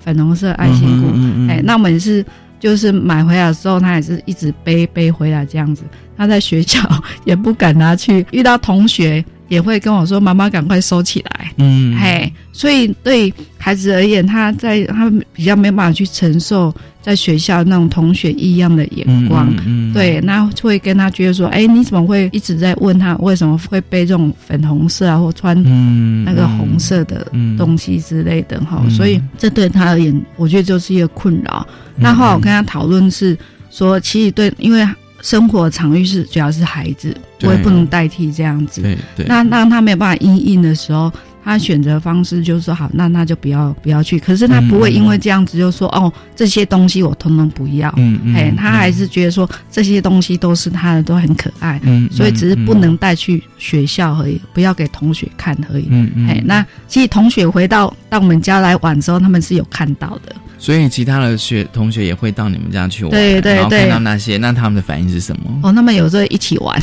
[0.00, 1.52] 粉红色爱心菇。
[1.52, 2.24] 哎，那我们是
[2.58, 5.84] 就是买回来的时候，他也是一直背背回来这样子。
[6.16, 6.80] 他在学校
[7.24, 27.26] 也不敢拿去，遇到同学也会跟我说：“妈妈，赶快收起来。”嗯，嘿，所以对孩子而言，他在他比较没办法去承受在学校那种同学异样的眼光，嗯嗯对，那会跟他觉得说：“哎，你怎么会一直在问他为什么会背这种粉红色啊，或穿嗯那个红色的
[27.58, 31.66] 东西之类的？”哈、所以这对他而言，我觉得就是一个困扰。
[31.96, 33.36] 那后来我跟他讨论是
[33.70, 34.86] 说，其实对，因为
[35.20, 38.80] 生活场域是主要是孩子，我也不能代替这样子。
[38.80, 41.12] 对对，那让他没有办法应应的时候，
[41.44, 44.18] 他选择方式就是说好，那那就不要不要去。
[44.18, 47.92] 可是他不会因为这样子就说、哦，这些东西我通通不要。
[47.96, 51.80] 嗯嗯哎，他还是觉得说这些东西都是他的，都很可爱。
[51.82, 55.86] 嗯所以只是不能带去学校而已，不要给同学看而已。
[55.90, 60.34] 嗯嗯哎，那其实同学回到到我们家来玩之后，他们是有看到的。
[60.58, 65.58] 所以其他的学同学也会到你们家去玩，对对然后对看到那些，那他们的反应是什么？
[65.64, 66.80] 哦，他们有时候一起玩，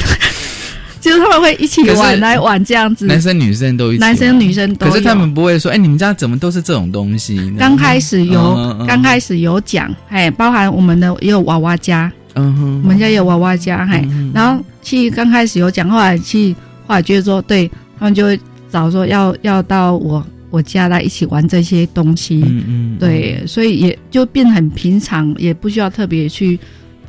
[0.99, 3.05] 就是他们会一起玩来玩这样子。
[3.05, 4.91] 男生女生都一起，男生女生都有。
[4.91, 7.39] 可是他们不会说，哎，你们家怎么都是这种东西？
[7.57, 16.53] 刚开始有，刚开始有讲，哎，包含我们的也有娃娃家，嗯哼，我们家也有娃娃家，嘿，然后去刚开始有讲，后来去
[16.85, 18.39] 后来觉得说，对他们就会
[18.71, 26.59] 找说要要到我我家来一起玩这些东西，嗯嗯，对，所以也就变很平常，也不需要特别去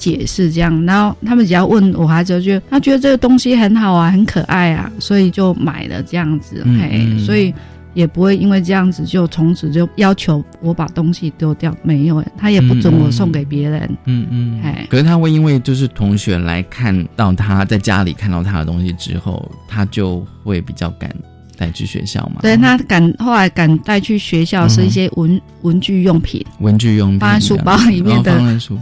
[0.00, 0.84] 解释这样。
[0.84, 7.54] 然后他们只要问我孩子，就觉得他觉得这个东西很好啊，很可爱啊，所以就买了这样子，嗯嘿，嗯所以。
[7.92, 13.98] 也不会因为这样子就从此就要求我把东西丢掉，没有，他也不准我送给别人。
[14.04, 21.12] 嗯嗯，哎，可是他会因为就是同学来看到他在家里看到他的东西之后，他就会比较敢
[21.60, 22.40] 带去学校嘛。
[22.40, 28.32] 对他敢后来敢带去学校是一些文、文具用品，文具用品放在书包里面的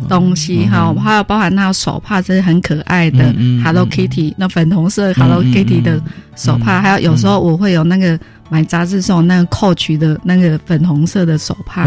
[0.08, 6.00] 东西哈，还有包含他的手帕，这是很可爱的 Hello Kitty，那粉红色 Hello Kitty 的
[6.36, 8.16] 手帕，还有有时候我会有那个
[8.48, 11.86] 买杂志送那个 Coach 的那个粉红色的手帕，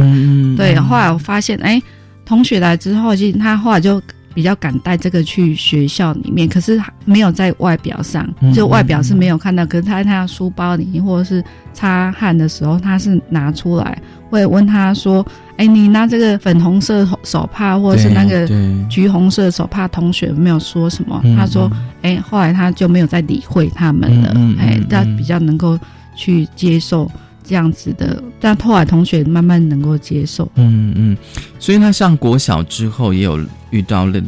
[0.58, 1.82] 对，后来我发现，哎，
[2.26, 4.02] 同学来之后，其实他后来就
[4.34, 15.26] 比较敢带这个去学校里面，可是没有在外表上，嗯就外表是没有看到，可是他在他的书包里或者是擦汗的时候，他是拿出来，会问他说
[15.58, 18.48] ：“哎，你拿这个粉红色手帕或者是那个
[18.90, 21.20] 橘红色手帕，同学没有说什么。
[21.24, 25.78] 嗯他说：“哎，后来他就没有再理会他们了，哎，他嗯比较能够
[26.16, 27.10] 去接受。”
[27.44, 30.50] 这样子的，但后来同学慢慢能够接受。
[30.56, 31.18] 嗯嗯，
[31.60, 34.22] 所以他上国小之后也有遇到了，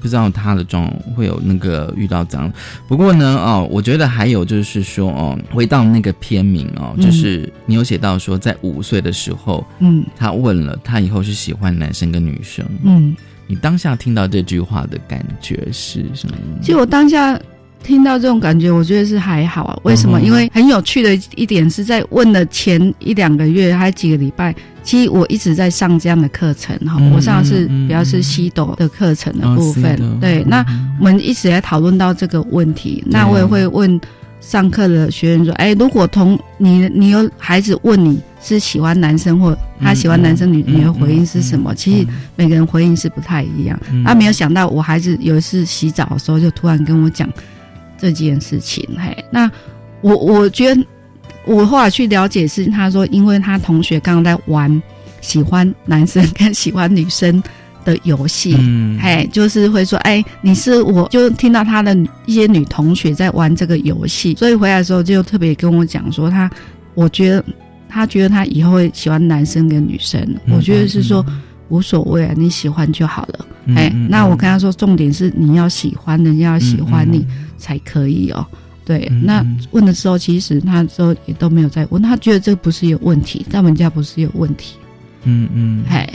[0.00, 2.52] 不知道他的状会有那个遇到这样。
[2.88, 13.14] 不过呢，哦，我觉得还有就是说，哦，回到那个片名哦，嗯就是你有写到说，在五岁的时候，嗯，他问了他以后是喜欢男生跟女生，嗯，
[13.46, 16.36] 你当下听到这句话的感觉是什么？
[16.60, 17.38] 其实我当下
[17.82, 19.78] 听到这种感觉，我觉得是还好啊。
[19.82, 20.18] 为什么？
[20.20, 26.96] 嗯因为很有趣的一点是在问的前一两个月还几个礼拜，其实我一直在上这样的课程哈。
[27.00, 30.18] 嗯我上的是比较是西斗的课程的哦部分。
[30.20, 30.64] 对，那
[30.98, 34.00] 我们一直在讨论到这个问题，那我也会问
[34.40, 43.78] 上课的学员说：“哎，如果同你你有孩子问你是喜欢男生或他喜欢男生你，嗯你的回应是什么？”其实每个人回应是不太一样。
[43.90, 47.28] 嗯他没有想到，我孩子有一次洗澡的时候，就突然跟我讲
[48.02, 48.84] 这件事情。
[48.98, 49.48] 嘿，那
[50.00, 50.84] 我我觉得
[51.46, 54.82] 我后来去了解是，他说因为他同学刚刚在玩
[55.20, 57.40] 喜欢男生跟喜欢女生
[57.84, 66.50] 的游戏，嗯嘿，就是会说，哎，你是我就听到他的一些女同学在玩这个游戏，所以回来的时候就特别跟我讲说他，
[66.94, 67.44] 我觉得
[67.88, 71.24] 他觉得他以后会喜欢男生跟女生，嗯我觉得是说。
[71.72, 73.46] 无所谓啊，你喜欢就好了。
[73.74, 78.46] 哎、嗯嗯那我跟他说，重点是你要喜欢，人家要喜欢你才可以哦。
[78.84, 84.74] 对，嗯那问的时候，其实他说也都没有在问，他觉得这不是有问题，在我们家不是有问题。
[85.22, 86.06] 嗯嗯，哎，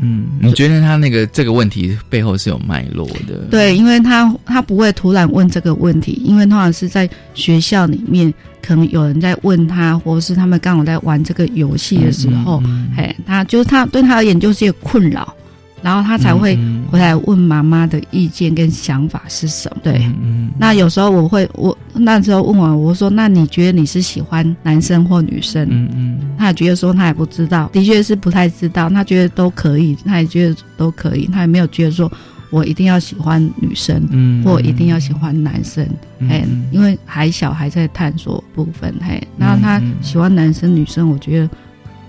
[0.00, 3.48] 嗯，你觉得他那个这个问题背后是有脉络的？
[3.50, 12.62] 对，因为他他不会突然问这个问题，因为通常是在学校里面，可能有人在问他，或者是他们刚好在玩这个游戏的时候，
[12.96, 15.34] 哎、他就是他对他而言就是一个困扰，
[15.82, 16.58] 然后他才会
[16.90, 19.80] 回来问妈妈的意见跟想法是什么。
[19.82, 28.90] 对，嗯那有时候我会，我那时候问完，我说：“那你觉得你是喜欢男生或女生？”嗯嗯，他也觉得说他也不知道，的确是不太知道。
[28.90, 32.10] 他觉得都可以，他也觉得都可以，他也没有觉得说
[32.50, 35.84] 我一定要喜欢女生，嗯或一定要喜欢男生。
[36.28, 38.92] 哎、嗯因为还小，还在探索部分。
[39.00, 41.48] 嘿，然后他嗯喜欢男生女生，我觉得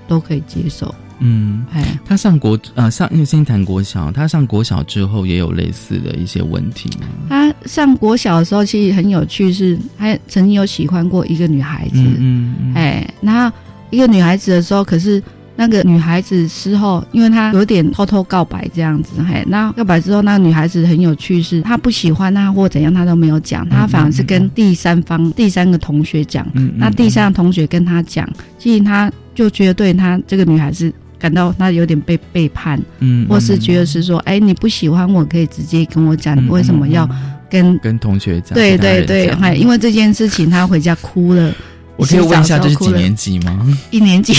[0.08, 0.94] 都可以接受。
[1.20, 7.06] 嗯，哎，他上国呃上，因为先谈国小，他上国小之后也有类似的一些问题吗？
[7.30, 13.54] 他上国小的时候其实很有趣，是他曾经有喜欢过一个女孩子，嗯嗯，哎，那
[13.92, 15.22] 一个女孩子的时候，可是。
[15.62, 26.44] 那个女孩子事后，因为她有点偷偷告白这样子，嘿，那告白之后，那个女孩子很有趣，是她不喜欢他或怎样，她都没有讲，她反而是跟第三方、第三个同学讲。
[26.78, 37.08] 那第三个同学跟她讲，其实她就觉得对她这个女孩子感到她有点被背叛，嗯，或是觉得是说，哎，你不喜欢我，可以直接跟我讲，你为什么要
[37.52, 38.56] 跟跟同学讲？
[38.56, 41.54] 对对对，还因为这件事情，她回家哭了。
[41.98, 43.64] 我可以问一下，这是几年级吗？
[43.92, 44.34] 一年级。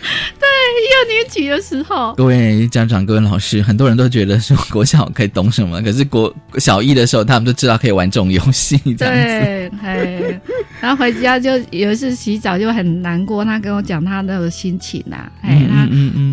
[0.40, 8.78] 对，一二年级的时候，各位家长、各位老师，很多人都觉得说国小可以懂什么，可是国小一的时候，他们都知道可以玩这种游戏。
[8.94, 10.40] 对，哎，
[10.80, 15.86] 然后回家就有一次洗澡就很难过，他跟我讲他的心情呐，哎，他，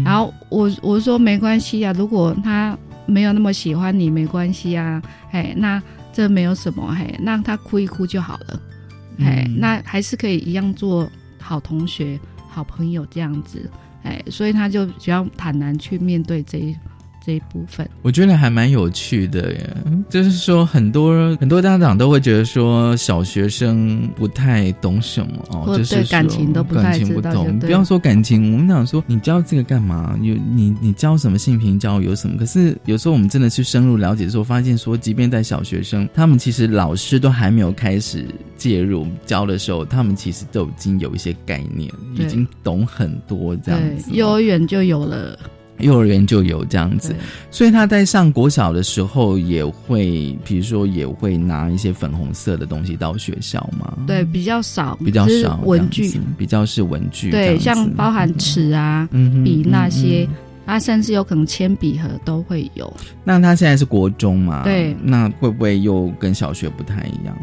[0.05, 5.01] 然后我我说没关系啊，如果他没有那么喜欢你，没关系啊，
[5.31, 5.81] 哎，那
[6.13, 8.59] 这没有什么，嘿，让他哭一哭就好了，
[9.19, 11.09] 哎，那还是可以一样做
[11.39, 12.17] 好同学。
[12.57, 13.69] 好朋友这样子，
[14.01, 16.75] 哎，所以他就比较坦然去面对这一。
[17.27, 19.77] 这一部分，我觉得还蛮有趣的耶。
[20.09, 27.59] 就是说，很多很多家长都会觉得说，小学生不太懂什么哦，就是感情都不太不懂。
[27.59, 30.17] 不要说感情，我们讲说，你教这个干嘛？
[30.21, 32.37] 有你你教什么性平教育有什么？
[32.37, 38.25] 可是有时候我们真的去深入了解的时候，发现说，即便在小学生，他们其实老师都还没有开始
[38.55, 44.11] 介入教的时候，他们其实都已经有一些概念，已经懂很多这样子。
[44.13, 45.37] 幼儿园就有了。
[45.79, 47.15] 幼儿园就有这样子，
[47.51, 53.97] 所以他在上国小的时候也会，比如说也会拿一些粉红色的东西到学校嘛。
[54.07, 57.29] 对，比较少，比较少文具，比较是文具。
[57.29, 59.07] 对，像包含尺啊、
[59.43, 60.27] 笔那些，
[60.65, 62.91] 啊，甚至有可能铅笔盒都会有。
[63.23, 64.63] 那他现在是国中嘛？
[64.63, 67.37] 对，那会不会又跟小学不太一样？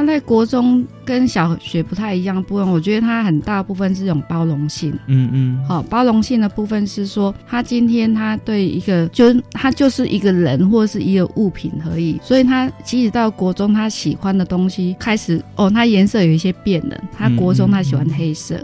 [0.00, 4.98] 他在国中跟小学不太一样部分，我觉得他很大部分是一种包容性。
[5.06, 12.18] 嗯嗯，好，包容性的部分是说，他今天他对一个，就他就是一个人或者是一个物品而已。
[12.22, 16.98] 所以他即使到国中，他喜欢的东西开始哦，他颜色有一些变了。
[17.12, 18.58] 他国中他喜欢黑色，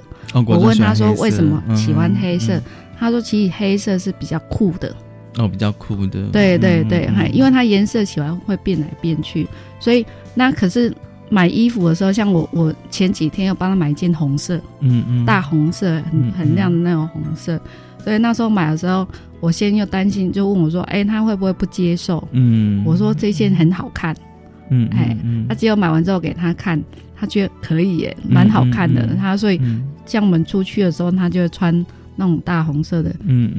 [0.47, 2.59] 我问他说为什么喜欢黑色，
[2.99, 4.91] 他说其实黑色是比较酷的。
[5.37, 6.23] 哦，比较酷的。
[6.33, 9.47] 对对对，还因为它颜色喜欢会变来变去，
[9.79, 10.91] 所以那可是。
[11.29, 17.61] 买衣服的时候，像我，我前几天要帮他买一件红色，嗯嗯，大红色，很很亮的那种红色。
[18.03, 19.07] 所以那时候买的时候，
[19.41, 24.15] 我先又担心，就问我说：“哎，他会不会不接受？”嗯，我说这件很好看，
[24.71, 25.17] 嗯，哎，
[25.49, 26.81] 他只有买完之后给他看，
[27.17, 29.09] 他觉得可以耶，蛮好看的。
[29.17, 29.61] 他所以
[30.05, 31.75] 像我们出去的时候，他就穿
[32.15, 33.11] 那种大红色的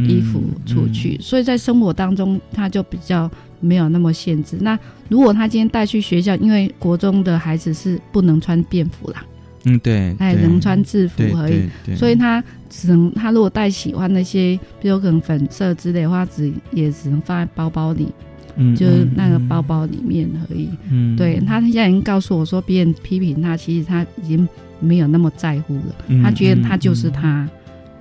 [0.08, 1.20] 衣服出去。
[1.20, 3.30] 所以在生活当中，他就比较。
[3.60, 4.58] 没有那么限制。
[4.60, 4.78] 那
[5.10, 9.26] 如果他今天带去学校，因为国中的孩子是不能穿便服啦，
[9.66, 18.08] 嗯，对，哎，能穿制服而已，所以他只能他如果带喜欢那些，比如可能粉色之类的话，只也只能放在包包里，
[18.56, 20.70] 嗯，就是那个包包里面而已。
[20.92, 24.48] 嗯，对他现在已经告诉我说，别人批评他，其实他已经
[24.80, 27.48] 没有那么在乎了，他觉得他就是他。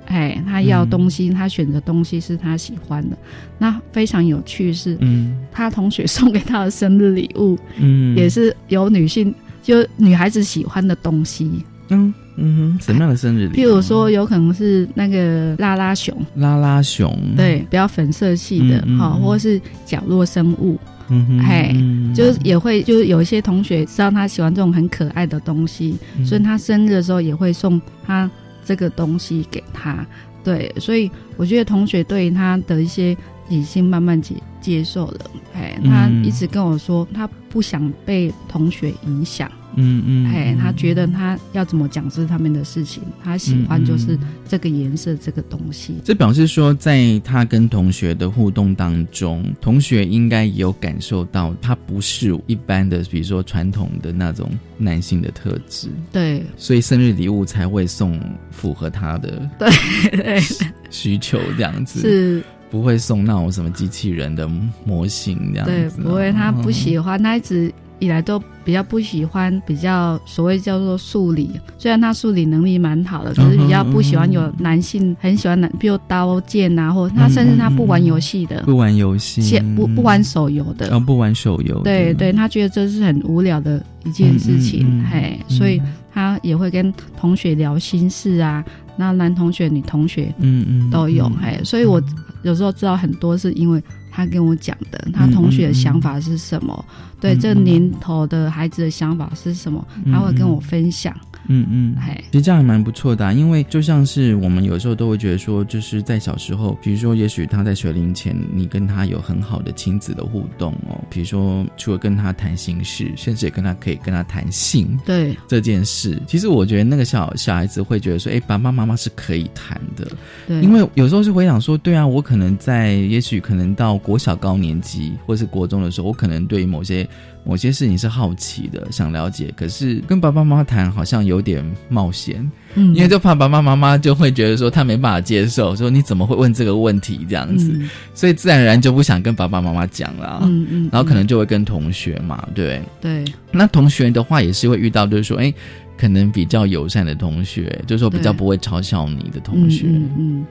[0.06, 3.16] 哎，他要东西，他选择东西是他喜欢的。
[3.58, 11.64] 那非常有趣是，嗯，他同学送给他的生日礼物，嗯，也是有女性就女孩子喜欢的东西。
[11.88, 13.54] 嗯嗯，什么样的生日礼物？
[13.54, 20.78] 譬如说，有可能是那个拉拉熊，拉拉熊，对，比较粉色系的，好，或是角落生物，
[21.08, 28.30] 嗯哼，嘿，就是也会，就是有一些同学知道他喜欢这种很可爱的东西，所以他生日的时候也会送他。
[28.66, 30.04] 这个东西给他，
[30.42, 33.16] 对，所以我觉得同学对他的一些
[33.48, 39.48] 理性慢慢接接受了，哎，他一直跟我说他不想被同学影响。
[39.76, 44.18] 嗯嗯，哎，他觉得他要怎么讲是他们的事情，他喜欢就是
[44.48, 45.94] 这个颜色这个东西。
[46.04, 55.88] 这表示说，在他跟同学的互动当中，同学应该有感受到他不是一般的，比如说传统的那种男性的特质。
[56.10, 58.20] 对，所以生日礼物才会送
[58.50, 60.40] 符合他的对
[60.90, 64.48] 需求这样子，是不会送那种什么机器人的
[64.84, 65.96] 模型这样子。
[65.96, 67.72] 对，不会，他不喜欢，他一直。
[67.98, 85.80] 以来都比较不喜欢比较所谓叫做数理，虽然他数理能力蛮好的，可是比较不喜欢有男性很喜欢男，比如刀剑啊，或他甚至他不玩游戏的，不玩游戏，不不玩手游的，哦，不玩手游，对对，他觉得这是很无聊的一件事情，嘿，所以
[86.16, 86.90] 他也会跟
[87.20, 88.64] 同学聊心事啊，
[88.96, 92.02] 那男同学、女同学，嗯嗯，都有哎，所以我
[92.42, 96.82] 有时候知道很多是因为他跟我讲的，他同学的想法是什么，
[97.20, 101.14] 对这年头的孩子的想法是什么，他会跟我分享。
[101.48, 101.96] 嗯嗯，
[102.30, 120.06] 其实这样还蛮不错的，因为就像是我们有时候都会觉得说，就是在小时候，比如说，也许他在学龄前，你跟他有很好的亲子的互动哦，比如说除了跟他谈心事，甚至也跟他可以跟他谈性，对这件事，其实我觉得那个小小孩子会觉得说，哎，爸爸妈妈是可以谈的，
[120.46, 127.08] 对，因为有时候是回想说，对啊，我可能在，也许可能到国小高年级或是国中的时候，我可能对于某些。
[127.46, 137.80] 某些事情是好奇的，想了解，可是跟爸爸妈妈谈好像有点冒险，嗯，因为就怕爸爸妈妈就会觉得说他没办法接受，说你怎么会问这个问题这样子，
[138.14, 142.82] 所以自然而然就不想跟爸爸妈妈讲了，嗯嗯，然后可能就会跟同学嘛，对。
[143.00, 145.54] 对，那同学的话也是会遇到，就是说，哎，
[145.96, 150.46] 可能比较友善的同学，就是说比较不会嘲笑你的同学，嗯嗯，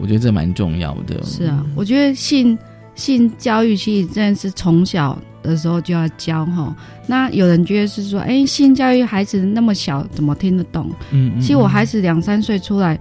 [0.00, 2.56] 我觉得这蛮重要的，是啊，我觉得性
[2.98, 5.18] 性教育其实真的是从小。
[5.40, 6.76] 的时候就要教哈，
[7.06, 10.90] 那有人觉得是说，哎，性教育孩子那么小，怎么听得懂？
[11.10, 12.98] 嗯，其实我孩子两三岁出来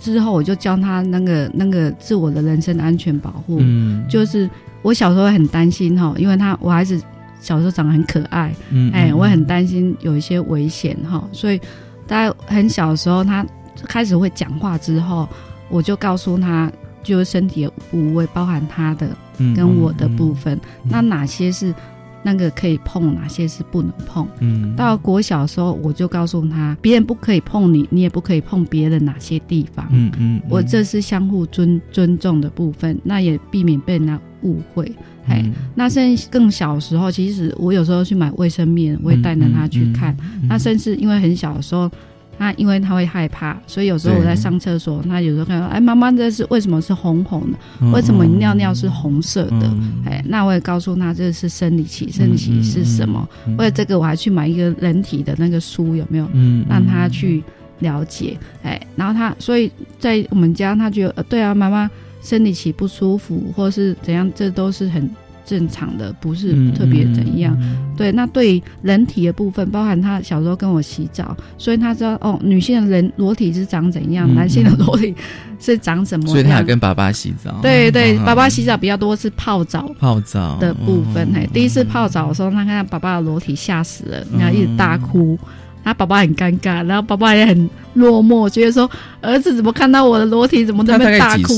[0.00, 3.58] 之后，我就教他那个那个自我的人身安全保护。
[3.60, 4.48] 嗯，就是
[4.80, 6.98] 我小时候很担心哈，因为他我孩子
[7.40, 11.60] 小时候长得很可爱，嗯，哎，我很担心有一些危险哈，所以
[12.06, 13.44] 大概很小的时候，他
[13.84, 15.28] 开始会讲话之后，
[15.68, 16.72] 我就告诉他。
[17.02, 19.08] 就是身体的部位，包含他的
[19.54, 21.74] 跟我的部分，那哪些是
[22.22, 24.26] 那个可以碰，哪些是不能碰？
[24.38, 29.86] 嗯，到国小的时候，我就告诉他，别人不可以碰你，你也不可以碰别人哪些地方。
[29.90, 34.90] 嗯嗯，我这是相互尊尊重的部分，那也避免被人家误会。
[35.26, 35.44] 哎，
[35.74, 40.16] 那甚至更小的时候，其实我有时候去买卫生棉，我也带着他去看。
[40.48, 41.90] 那甚至因为很小的时候。
[42.38, 47.90] 他因为他会害怕，所以有时候我在上厕所，他有时候看到，哎，妈妈这是为什么是红红的？
[47.92, 49.70] 为什么尿尿是红色的？
[50.04, 53.28] 哎，那我也告诉他这是生理期，生理期是什么？
[53.58, 56.28] 为了这个，我还去买一个人体的那个书，有没有？
[56.32, 57.42] 嗯，让他去
[57.80, 58.36] 了解。
[58.62, 61.90] 哎，然后他，所以在我们家，他觉得，对啊，妈妈
[62.22, 65.08] 生理期不舒服，或是怎样，这都是很。
[65.44, 67.56] 正常的不是特别怎样，
[67.96, 68.12] 对。
[68.12, 75.14] 那对人体的部分，包含他小时候跟我洗澡，所以他知道哦，女性的人裸体是长怎样，男性的裸体
[75.58, 76.26] 是长什么。
[76.26, 77.58] 所以他跟爸爸洗澡。
[77.62, 81.28] 对对，爸爸洗澡比较多是泡澡，泡澡的部分。
[81.34, 85.38] 哎，第一次泡澡的时候，他看到爸爸的裸体，吓死了，然后一直大哭。
[85.84, 91.54] 他爸爸很尴尬，然后爸爸也很落寞，觉得说儿子怎么看到我的裸体，怎么这么大哭？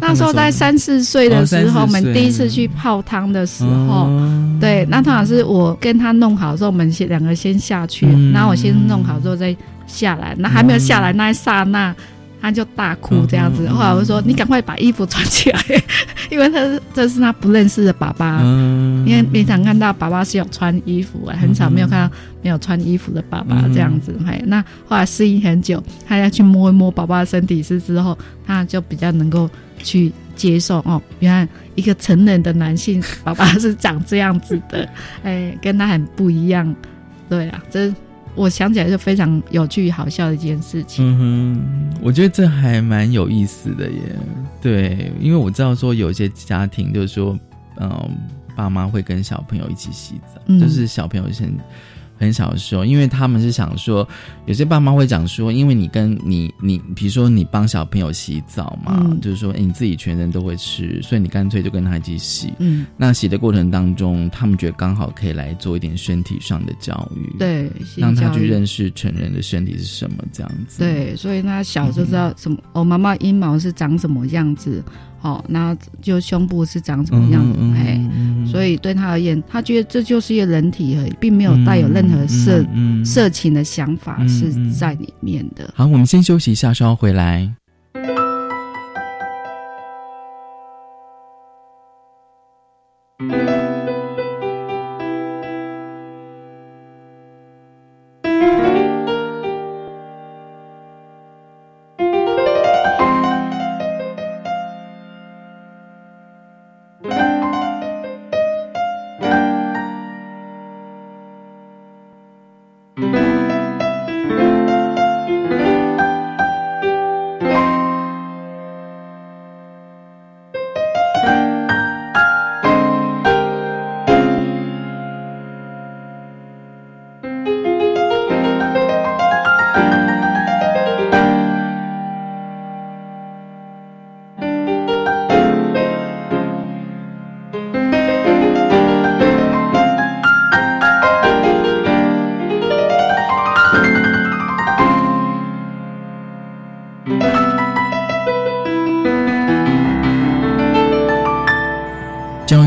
[0.00, 4.08] 那时候在三四岁的时候，我们第一次去泡汤的时候，
[4.60, 10.36] 对，那通常是我跟他弄好之后，我们先两个先下去，然后我先弄好之后再下来。
[10.38, 11.94] 那还没有下来那一刹那。
[12.40, 15.60] 他就大哭这样子，后来我说：“你赶快把衣服穿起来，
[16.30, 18.40] 因为他是这是他不认识的爸爸，
[19.06, 24.16] 因为平常看到爸爸是有穿衣服，很少没有看到没有穿衣服的爸爸这样子。
[24.26, 28.16] 嘿，那后来适应很久，他要去摸一摸爸爸的身体是之后，
[28.46, 29.50] 他就比较能够
[29.82, 34.88] 去接受哦，原来一个成人的男性爸爸是长这样子的，
[35.24, 36.74] 哎，跟他很不一样。
[37.28, 37.92] 对啊，这。”
[38.38, 41.04] 我想起来是非常有趣、好笑的一件事情。
[41.04, 44.16] 嗯哼，我觉得这还蛮有意思的耶。
[44.62, 47.38] 对，因为我知道说有些家庭就是说，
[47.80, 48.16] 嗯，
[48.54, 51.52] 爸妈会跟小朋友一起洗澡，就是小朋友先。
[52.18, 54.06] 很小的时候，因为他们是想说，
[54.46, 62.52] 有些爸妈会讲说，因为你跟你你，比如说你帮小朋友洗澡嘛，就是说你自己全身都会湿，所以你干脆就跟他一起洗。
[62.58, 70.80] 嗯，那洗的过程当中，他们觉得刚好可以来做一点身体上的教育，对，让他去认识成人的身体是什么这样子。
[70.80, 74.82] 对，所以他小就知道什么，哦，妈妈阴毛是长什么样子。
[75.20, 77.58] 好，那就胸部是长什么样子？
[77.76, 78.00] 哎，
[78.46, 82.64] 所以对他而言，他觉得这就是一个人体而已，并没有带有任何色
[83.04, 85.72] 色情的想法是在里面的。
[85.74, 87.52] 好，我们先休息一下，稍后回来。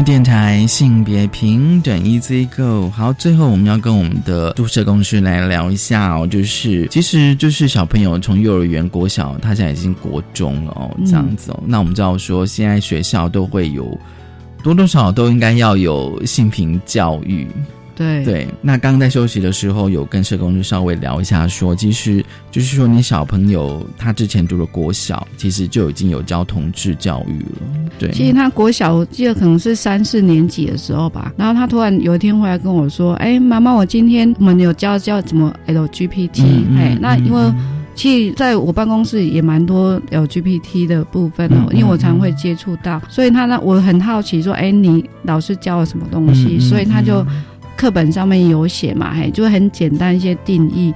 [0.04, 2.89] 电台性别平等 Easy Go。
[2.89, 11.64] 好，最后我们要跟我们的注社公司来聊一下哦，就是其实就是小朋友从幼儿园、国小，他现在已经国中了哦，这样子哦。
[11.66, 13.95] 那我们知道说，现在学校都会有
[14.64, 17.47] 多多少少都应该要有性平教育。
[18.02, 27.89] 对对，那刚刚在休息的时候，有跟社工就稍微聊一下，说其实就是说，你小朋友他之前读了国小，其实就已经有教同志教育了。
[27.99, 36.43] 对，其实他国小，我记得可能是三四年级的时候吧，然后他突然有一天回来跟我说：“哎，妈妈，我今天我们有教教怎么 LGBT。”
[36.78, 37.54] 哎，那因为
[37.93, 47.26] 其实在我办公室也蛮多 LGBT 的部分哦，因为我常会接触到，所以他呢，我很好奇说：“哎，你老师教了什么东西？”所以他就。
[47.82, 50.94] 课本上面有写嘛，嘿，就很简单一些定义。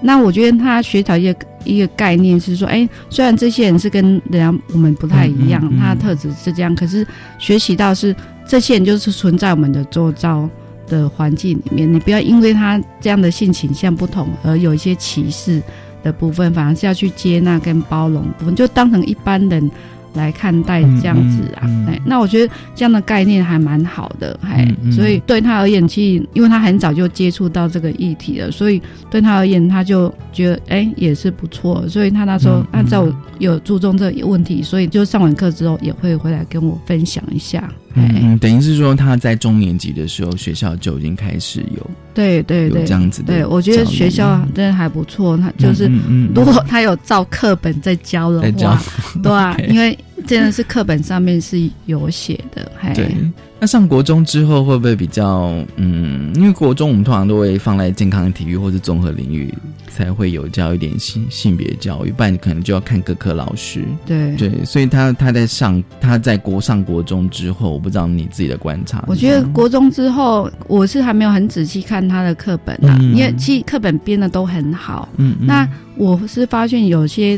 [0.00, 7.04] 那我觉得他学到一个一个概念是说，哎，虽然这些人是跟人家我们不太一样，他的特质是这样，可是
[7.40, 8.14] 学习到是
[8.46, 10.48] 这些人就是存在我们的周遭
[10.86, 15.60] 的环境里面，你不要因为他这样的性倾向不同而有一些歧视
[16.04, 19.68] 的部分，反而是要去接纳跟包容部分，就当成一般人。
[20.18, 33.06] 来看待这样子啊，哎，那我觉得这样的概念还蛮好的，哎，所以对他而言，其实因为他很早就接触到这个议题了，所以对他而言，他就觉得哎也是不错，所以他那时候按照
[33.38, 37.70] 有注重这个问题，所以就上完课之后也会回来跟我分享一下。
[37.94, 42.84] 嗯，等于是说他在中年级的时候，学校就已经开始有对对对。
[42.84, 43.22] 这样子。
[43.22, 45.90] 对我觉得学校真的还不错，他就是
[46.32, 48.80] 如果他有照课本在教的话，
[49.20, 49.98] 对啊， 因为
[50.28, 52.70] 真的是课本上面是有写的。
[52.94, 53.14] 对，
[53.58, 56.32] 那上国中之后会不会比较嗯？
[56.36, 59.52] 因为国中我们通常都会放在健康体育或者综合领域。
[59.90, 63.84] 才会有教一点性性别教育，不然你可能就要看各科老师。
[64.06, 69.02] 对对，所以他他在上他在国上国中之后，我不知道你自己的观察。
[69.08, 75.08] 我觉得国中之后，我是还没有很仔细看他的课本啊，因为其实课本编的都很好。
[75.16, 77.36] 嗯嗯，那我是发现有些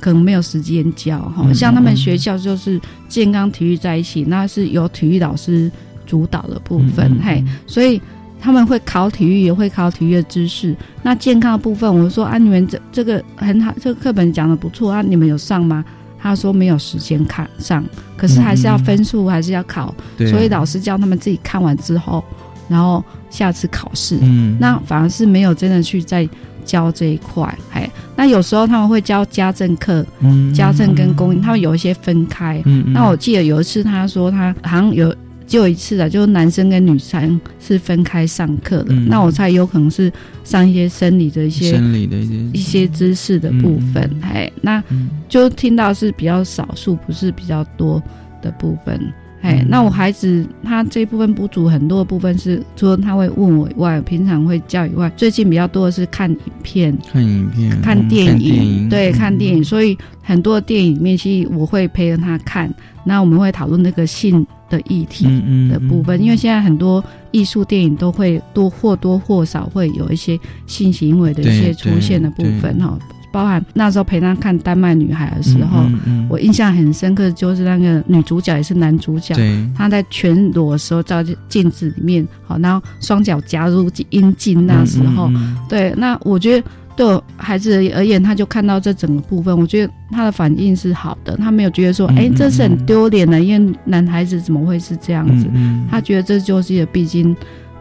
[0.00, 5.70] 可能没有时间教哈，像他们学校就是健康体育在一起，那是由体育老师
[6.06, 8.00] 主导的部分，嘿，所以。
[8.38, 10.76] 他们会考体育，也会考体育的知识。
[11.02, 15.82] 那健康的部分，我说啊，你们这这个很好，这个课本讲的不错啊，你们有上吗？
[16.18, 17.82] 他说没有时间看上，
[18.14, 19.92] 可是还是要分数，还是要考。
[20.18, 22.22] 所以老师教他们自己看完之后，
[22.68, 24.18] 然后下次考试。
[24.20, 26.28] 嗯，那反而是没有真的去在
[26.66, 27.58] 教这一块。
[27.72, 30.04] 哎，那有时候他们会教家政课，
[30.52, 32.60] 家政跟公益，他们有一些分开。
[32.66, 35.14] 嗯，那我记得有一次他说他好像有。
[35.46, 38.92] 就一次啊，就是男生跟女生是分开上课的。
[38.92, 40.12] 那我猜有可能是
[40.42, 44.10] 上一些生理的一些生理的一些一些知识的部分。
[44.22, 44.82] 哎，那
[45.28, 48.02] 就听到是比较少数，不是比较多
[48.42, 49.00] 的部分。
[49.46, 59.62] 哎，那我孩子他这一部分不足很多的部分是，除了他会问我以外，平常会教以外，最近比较多的是看影片，看影片，看电影，对，看电影。
[59.62, 62.72] 所以很多电影里面，其实我会陪着他看。
[63.04, 64.44] 那我们会讨论那个性。
[64.68, 65.26] 的议题
[65.70, 70.36] 的部分，因为现在很多艺术电影都会多或多或少会有一些
[70.66, 72.98] 性行为的一些出现的部分哈，
[73.36, 75.84] 包含那时候陪他看《丹麦女孩》的时候，
[76.26, 79.34] 我印象很深刻，就是那个女主角也是男主角，
[79.76, 85.30] 他在全裸的时候照镜子里面，好，然后双脚夹入阴茎那时候，
[85.68, 86.66] 对，那我觉得。
[86.96, 87.06] 对
[87.36, 95.46] 孩子而言，他就看到这整个部分，我觉得他的反应是好的，他没有觉得说，哎，这是很丢脸的，因为男孩子怎么会是这样子？
[95.90, 97.36] 他觉得这就是一个必经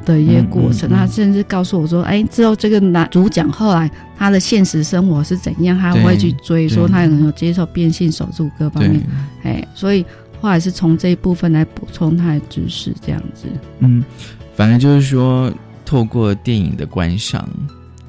[0.05, 0.89] 的一些过程。
[0.89, 9.01] 他甚至告诉我说，哎，之后这个男主讲后来他的现实生活是怎样，他会去追，说他能有接受变性手术各方面，
[9.43, 10.05] 哎，所以
[10.39, 13.47] 后来是从这一部分来补充他的知识，这样子。
[13.79, 14.05] 嗯，
[14.55, 15.51] 反正就是说，
[15.83, 17.49] 透过电影的观赏。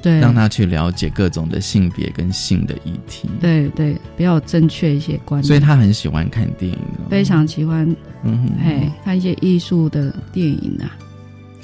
[0.02, 3.28] 对，让他去了解各种的性别跟性的议题。
[3.40, 5.44] 对对，比较正确一些观念。
[5.48, 6.78] 所以他很喜欢看电影，
[7.10, 7.84] 非常喜欢，
[8.22, 10.94] 嗯，哎，看一些艺术的电影啊。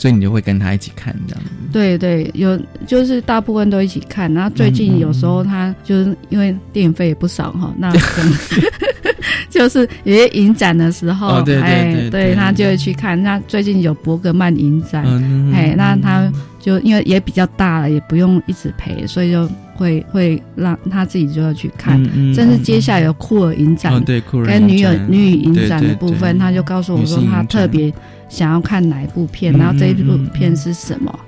[0.03, 1.51] 所以你就会跟他一起看这样子。
[1.73, 4.33] 对对，有就是大部分都一起看。
[4.35, 7.93] 然后最近有时候他就是因为电影费也不少哈， 那
[9.49, 13.23] 就是有些影展的时候，哎，对他就会去看。
[13.23, 15.05] 那最近有伯格曼影展，
[15.55, 16.29] 哎，那他。
[16.63, 22.01] 就因为也比较大了，也不用一直陪，所以就会会让他自己就要去看。
[22.33, 24.01] 甚至接下来有酷儿影展，
[24.47, 27.93] 跟女友女影展的部分，他就告诉我说他特别
[28.33, 31.21] 想要看哪一部片，然后这一部片是什么。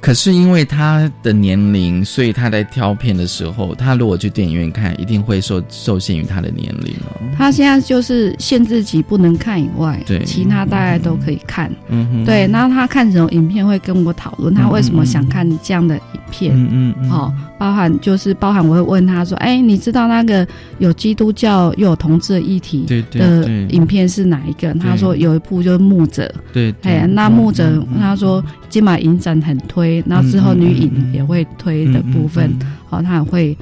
[0.00, 7.18] 可是因为他的年龄，所以他在挑片的时候，他如果去电影院看，一定会受受限于他的年龄哦。
[7.36, 11.70] 他现在就是限制级不能看以外，对其他大概都可以看。
[11.88, 16.54] 嗯哼，对，然后他看什么影片会跟我讨论，他为什么想看这样的影片。
[16.54, 20.46] 嗯嗯嗯，哦，包含就是包含我会问他说，哎，你知道那个
[20.78, 24.72] 有基督教又有同志的议题对对的影片是哪一个？
[24.74, 32.50] 他说有一部就是牧者，对，对哎，那牧者他说金马影展很推，然后之后女影也会推的部分，
[32.90, 33.56] 哦，他也会。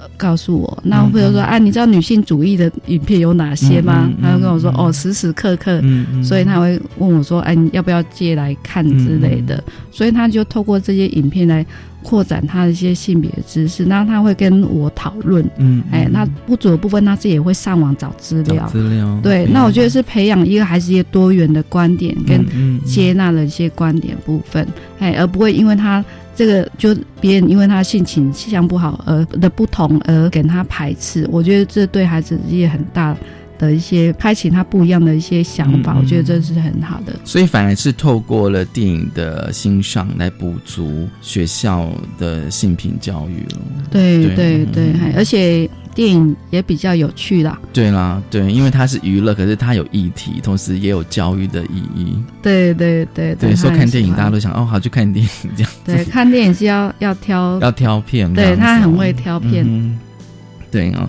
[0.00, 4.08] 呃告诉我，那或者说，啊，你知道女性主义的影片有哪些吗？
[4.22, 5.82] 他就跟我说，哦，时时刻刻，
[6.22, 9.62] 所以他会问我说，哎，你要不要借来看之类的？
[9.90, 11.66] 所以他就透过这些影片来
[12.08, 19.20] 扩展他的一些性别知识，那他会跟我讨论，嗯，哎，那不足的部分他自己也会上网找资料，资料。
[19.22, 19.52] 对，嗯。
[19.52, 24.66] 那我觉得是培养一个孩子一些多元的观点跟接纳的一些观点部分，
[25.00, 26.02] 哎，而不会因为他
[26.34, 33.14] 这个就别人因为他性倾向不好而的不同而给他排斥，我觉得这对孩子也很大
[33.58, 37.12] 的一些开启他不一样的一些想法，嗯嗯我觉得这是很好的。
[37.24, 43.60] 所以反而是透过了电影的欣赏来补足学校的性品教育了。
[43.90, 47.58] 对对对对，还而且电影也比较有趣啦。
[47.72, 52.16] 对啦，对，因为它是娱乐，可是它有议题，同时也有教育的意义。
[52.40, 55.72] 对对对对，说看电影，大家都想哦，好去看电影这样。
[55.84, 59.64] 对看电影是要要挑 要挑片对他很会挑片。
[59.66, 59.98] 嗯
[60.70, 61.08] 对哦，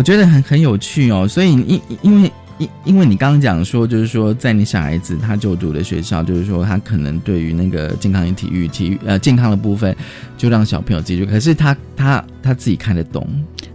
[0.00, 1.28] 我觉得很很有趣哦。
[1.28, 9.94] 所以因因为因因为你刚刚讲说，就是说在你小孩子他就读的学校，就是说他可能对于那个健康与体育、体育呃健康的部分，
[10.38, 11.26] 就让小朋友记住。
[11.26, 13.28] 可是他他他自己看得懂，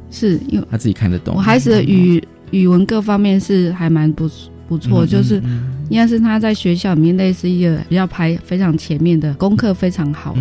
[0.10, 1.36] 是因为他自己看得懂。
[1.36, 2.20] 我孩子的语
[2.50, 4.28] 语文各方面是还蛮不
[4.68, 10.36] 不错，嗯就是嗯应该是他在学校里面类似一个比较排非常前面的功课非常好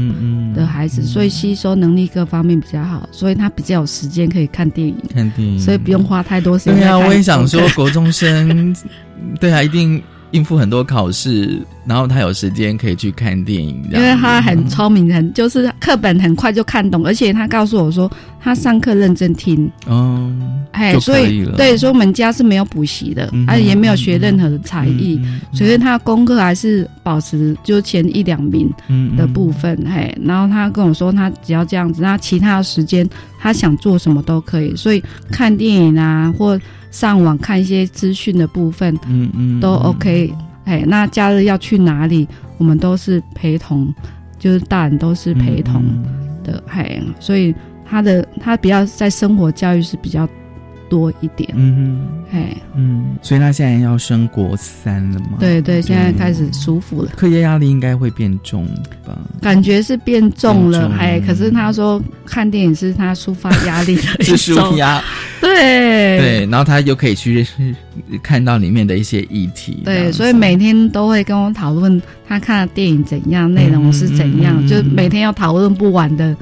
[0.54, 8.74] 的孩子，所以吸收能力各方面比较好，所以他比较有时间可以看电影，看电影，所以不用花太多时间对啊，我也想说国中生，
[9.38, 10.02] 对啊，一定
[10.34, 18.10] 应付很多考试，然后他有时间可以去看电影，因为他很聪明，很就是课本很快就看懂，而且他告诉我说
[18.40, 20.28] 他上课认真听，哦，
[20.72, 25.20] 哎，所以对，所以我们家是没有补习的，而且也没有学任何的才艺，
[25.52, 29.14] 所以他功课还是保持就前一两名嗯。
[29.16, 33.08] 的部分，嘿，然后他跟我说，他只要这样子，那其他的时间
[33.38, 36.58] 他想做什么都可以，所以看电影啊，或
[36.94, 40.32] 上网看一些资讯的部分，嗯嗯都 OK，
[40.64, 43.92] 哎，那假日要去哪里，我们都是陪同，
[44.38, 45.82] 就是大人都是陪同
[46.44, 47.52] 的，嘿，所以
[47.84, 50.28] 他的他比较在生活教育是比较
[50.94, 55.38] 多一点，嗯哎，嗯，所以他现在要升国三了嘛？
[55.40, 57.10] 对对，现在开始舒服了。
[57.16, 58.64] 课业压力应该会变重
[59.04, 59.18] 吧？
[59.42, 65.02] 感觉是变重了，哎，可是他说看电影是他抒发压力的一 是舒种压，
[65.42, 65.54] 对。
[66.20, 67.44] 对，然后他又可以去
[68.22, 76.36] 看到里面的一些议题，对，所以每天都会跟我讨论他看的电影怎样，内容是怎样，嗯嗯嗯就每天要讨论不完的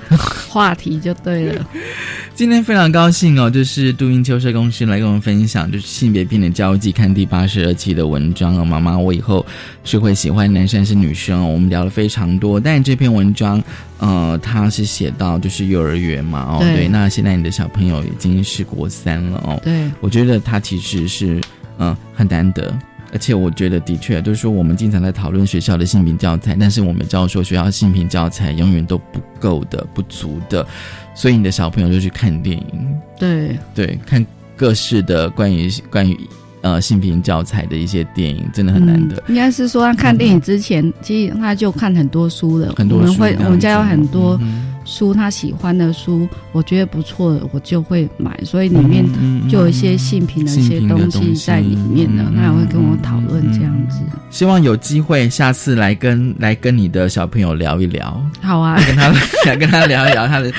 [0.48, 1.66] 话题就对了。
[2.34, 8.64] 今天非常高兴哦，就是杜英秋社公司来跟我们分享，就是性别平等教育季刊第八十二期的文章哦。
[8.64, 9.44] 妈妈，我以后
[9.84, 11.46] 是会喜欢男生还是女生哦？
[11.46, 13.62] 我们聊了非常多，但这篇文章，
[14.02, 16.74] 呃，他是写到就是幼儿园嘛，哦，对。
[16.74, 21.36] 对，那现在你的小朋友已经是国三了哦，对，我觉得他其实是
[21.78, 22.76] 嗯、呃很难得。
[23.12, 30.66] 而且我觉得，的确，就是说，我们经常在讨论学校的性平教材，但是我们知道说，学校性平教材永远都不够的、不足的，
[31.14, 33.58] 所以你的小朋友就去看电影，对。
[33.74, 34.24] 对，看
[34.56, 36.18] 各式的关于关于
[36.62, 39.16] 呃性平教材的一些电影，真的很难得。
[39.16, 42.72] 嗯应该是说他看电影之前，其实他就看很多书了。
[42.76, 48.38] 很多我们会我们家有很多嗯书，他喜欢的书，我觉得不错的，我就会买。
[48.44, 49.04] 所以里面
[49.48, 53.98] 就有一些性平的一些东西在里面的，嗯他也会跟我讨论这样子。
[54.30, 59.12] 希望有机会下次来跟来跟你的小朋友聊一聊，好啊，跟他
[59.46, 60.52] 来跟他聊一聊他的，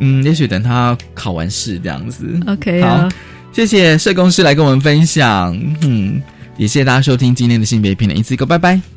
[0.00, 2.38] 嗯，也许等他考完试这样子。
[2.46, 3.08] OK 好啊，
[3.54, 6.20] 谢谢社工师来跟我们分享，嗯，
[6.56, 8.93] 也谢谢大家收听今天的性别平等一次一个，拜拜。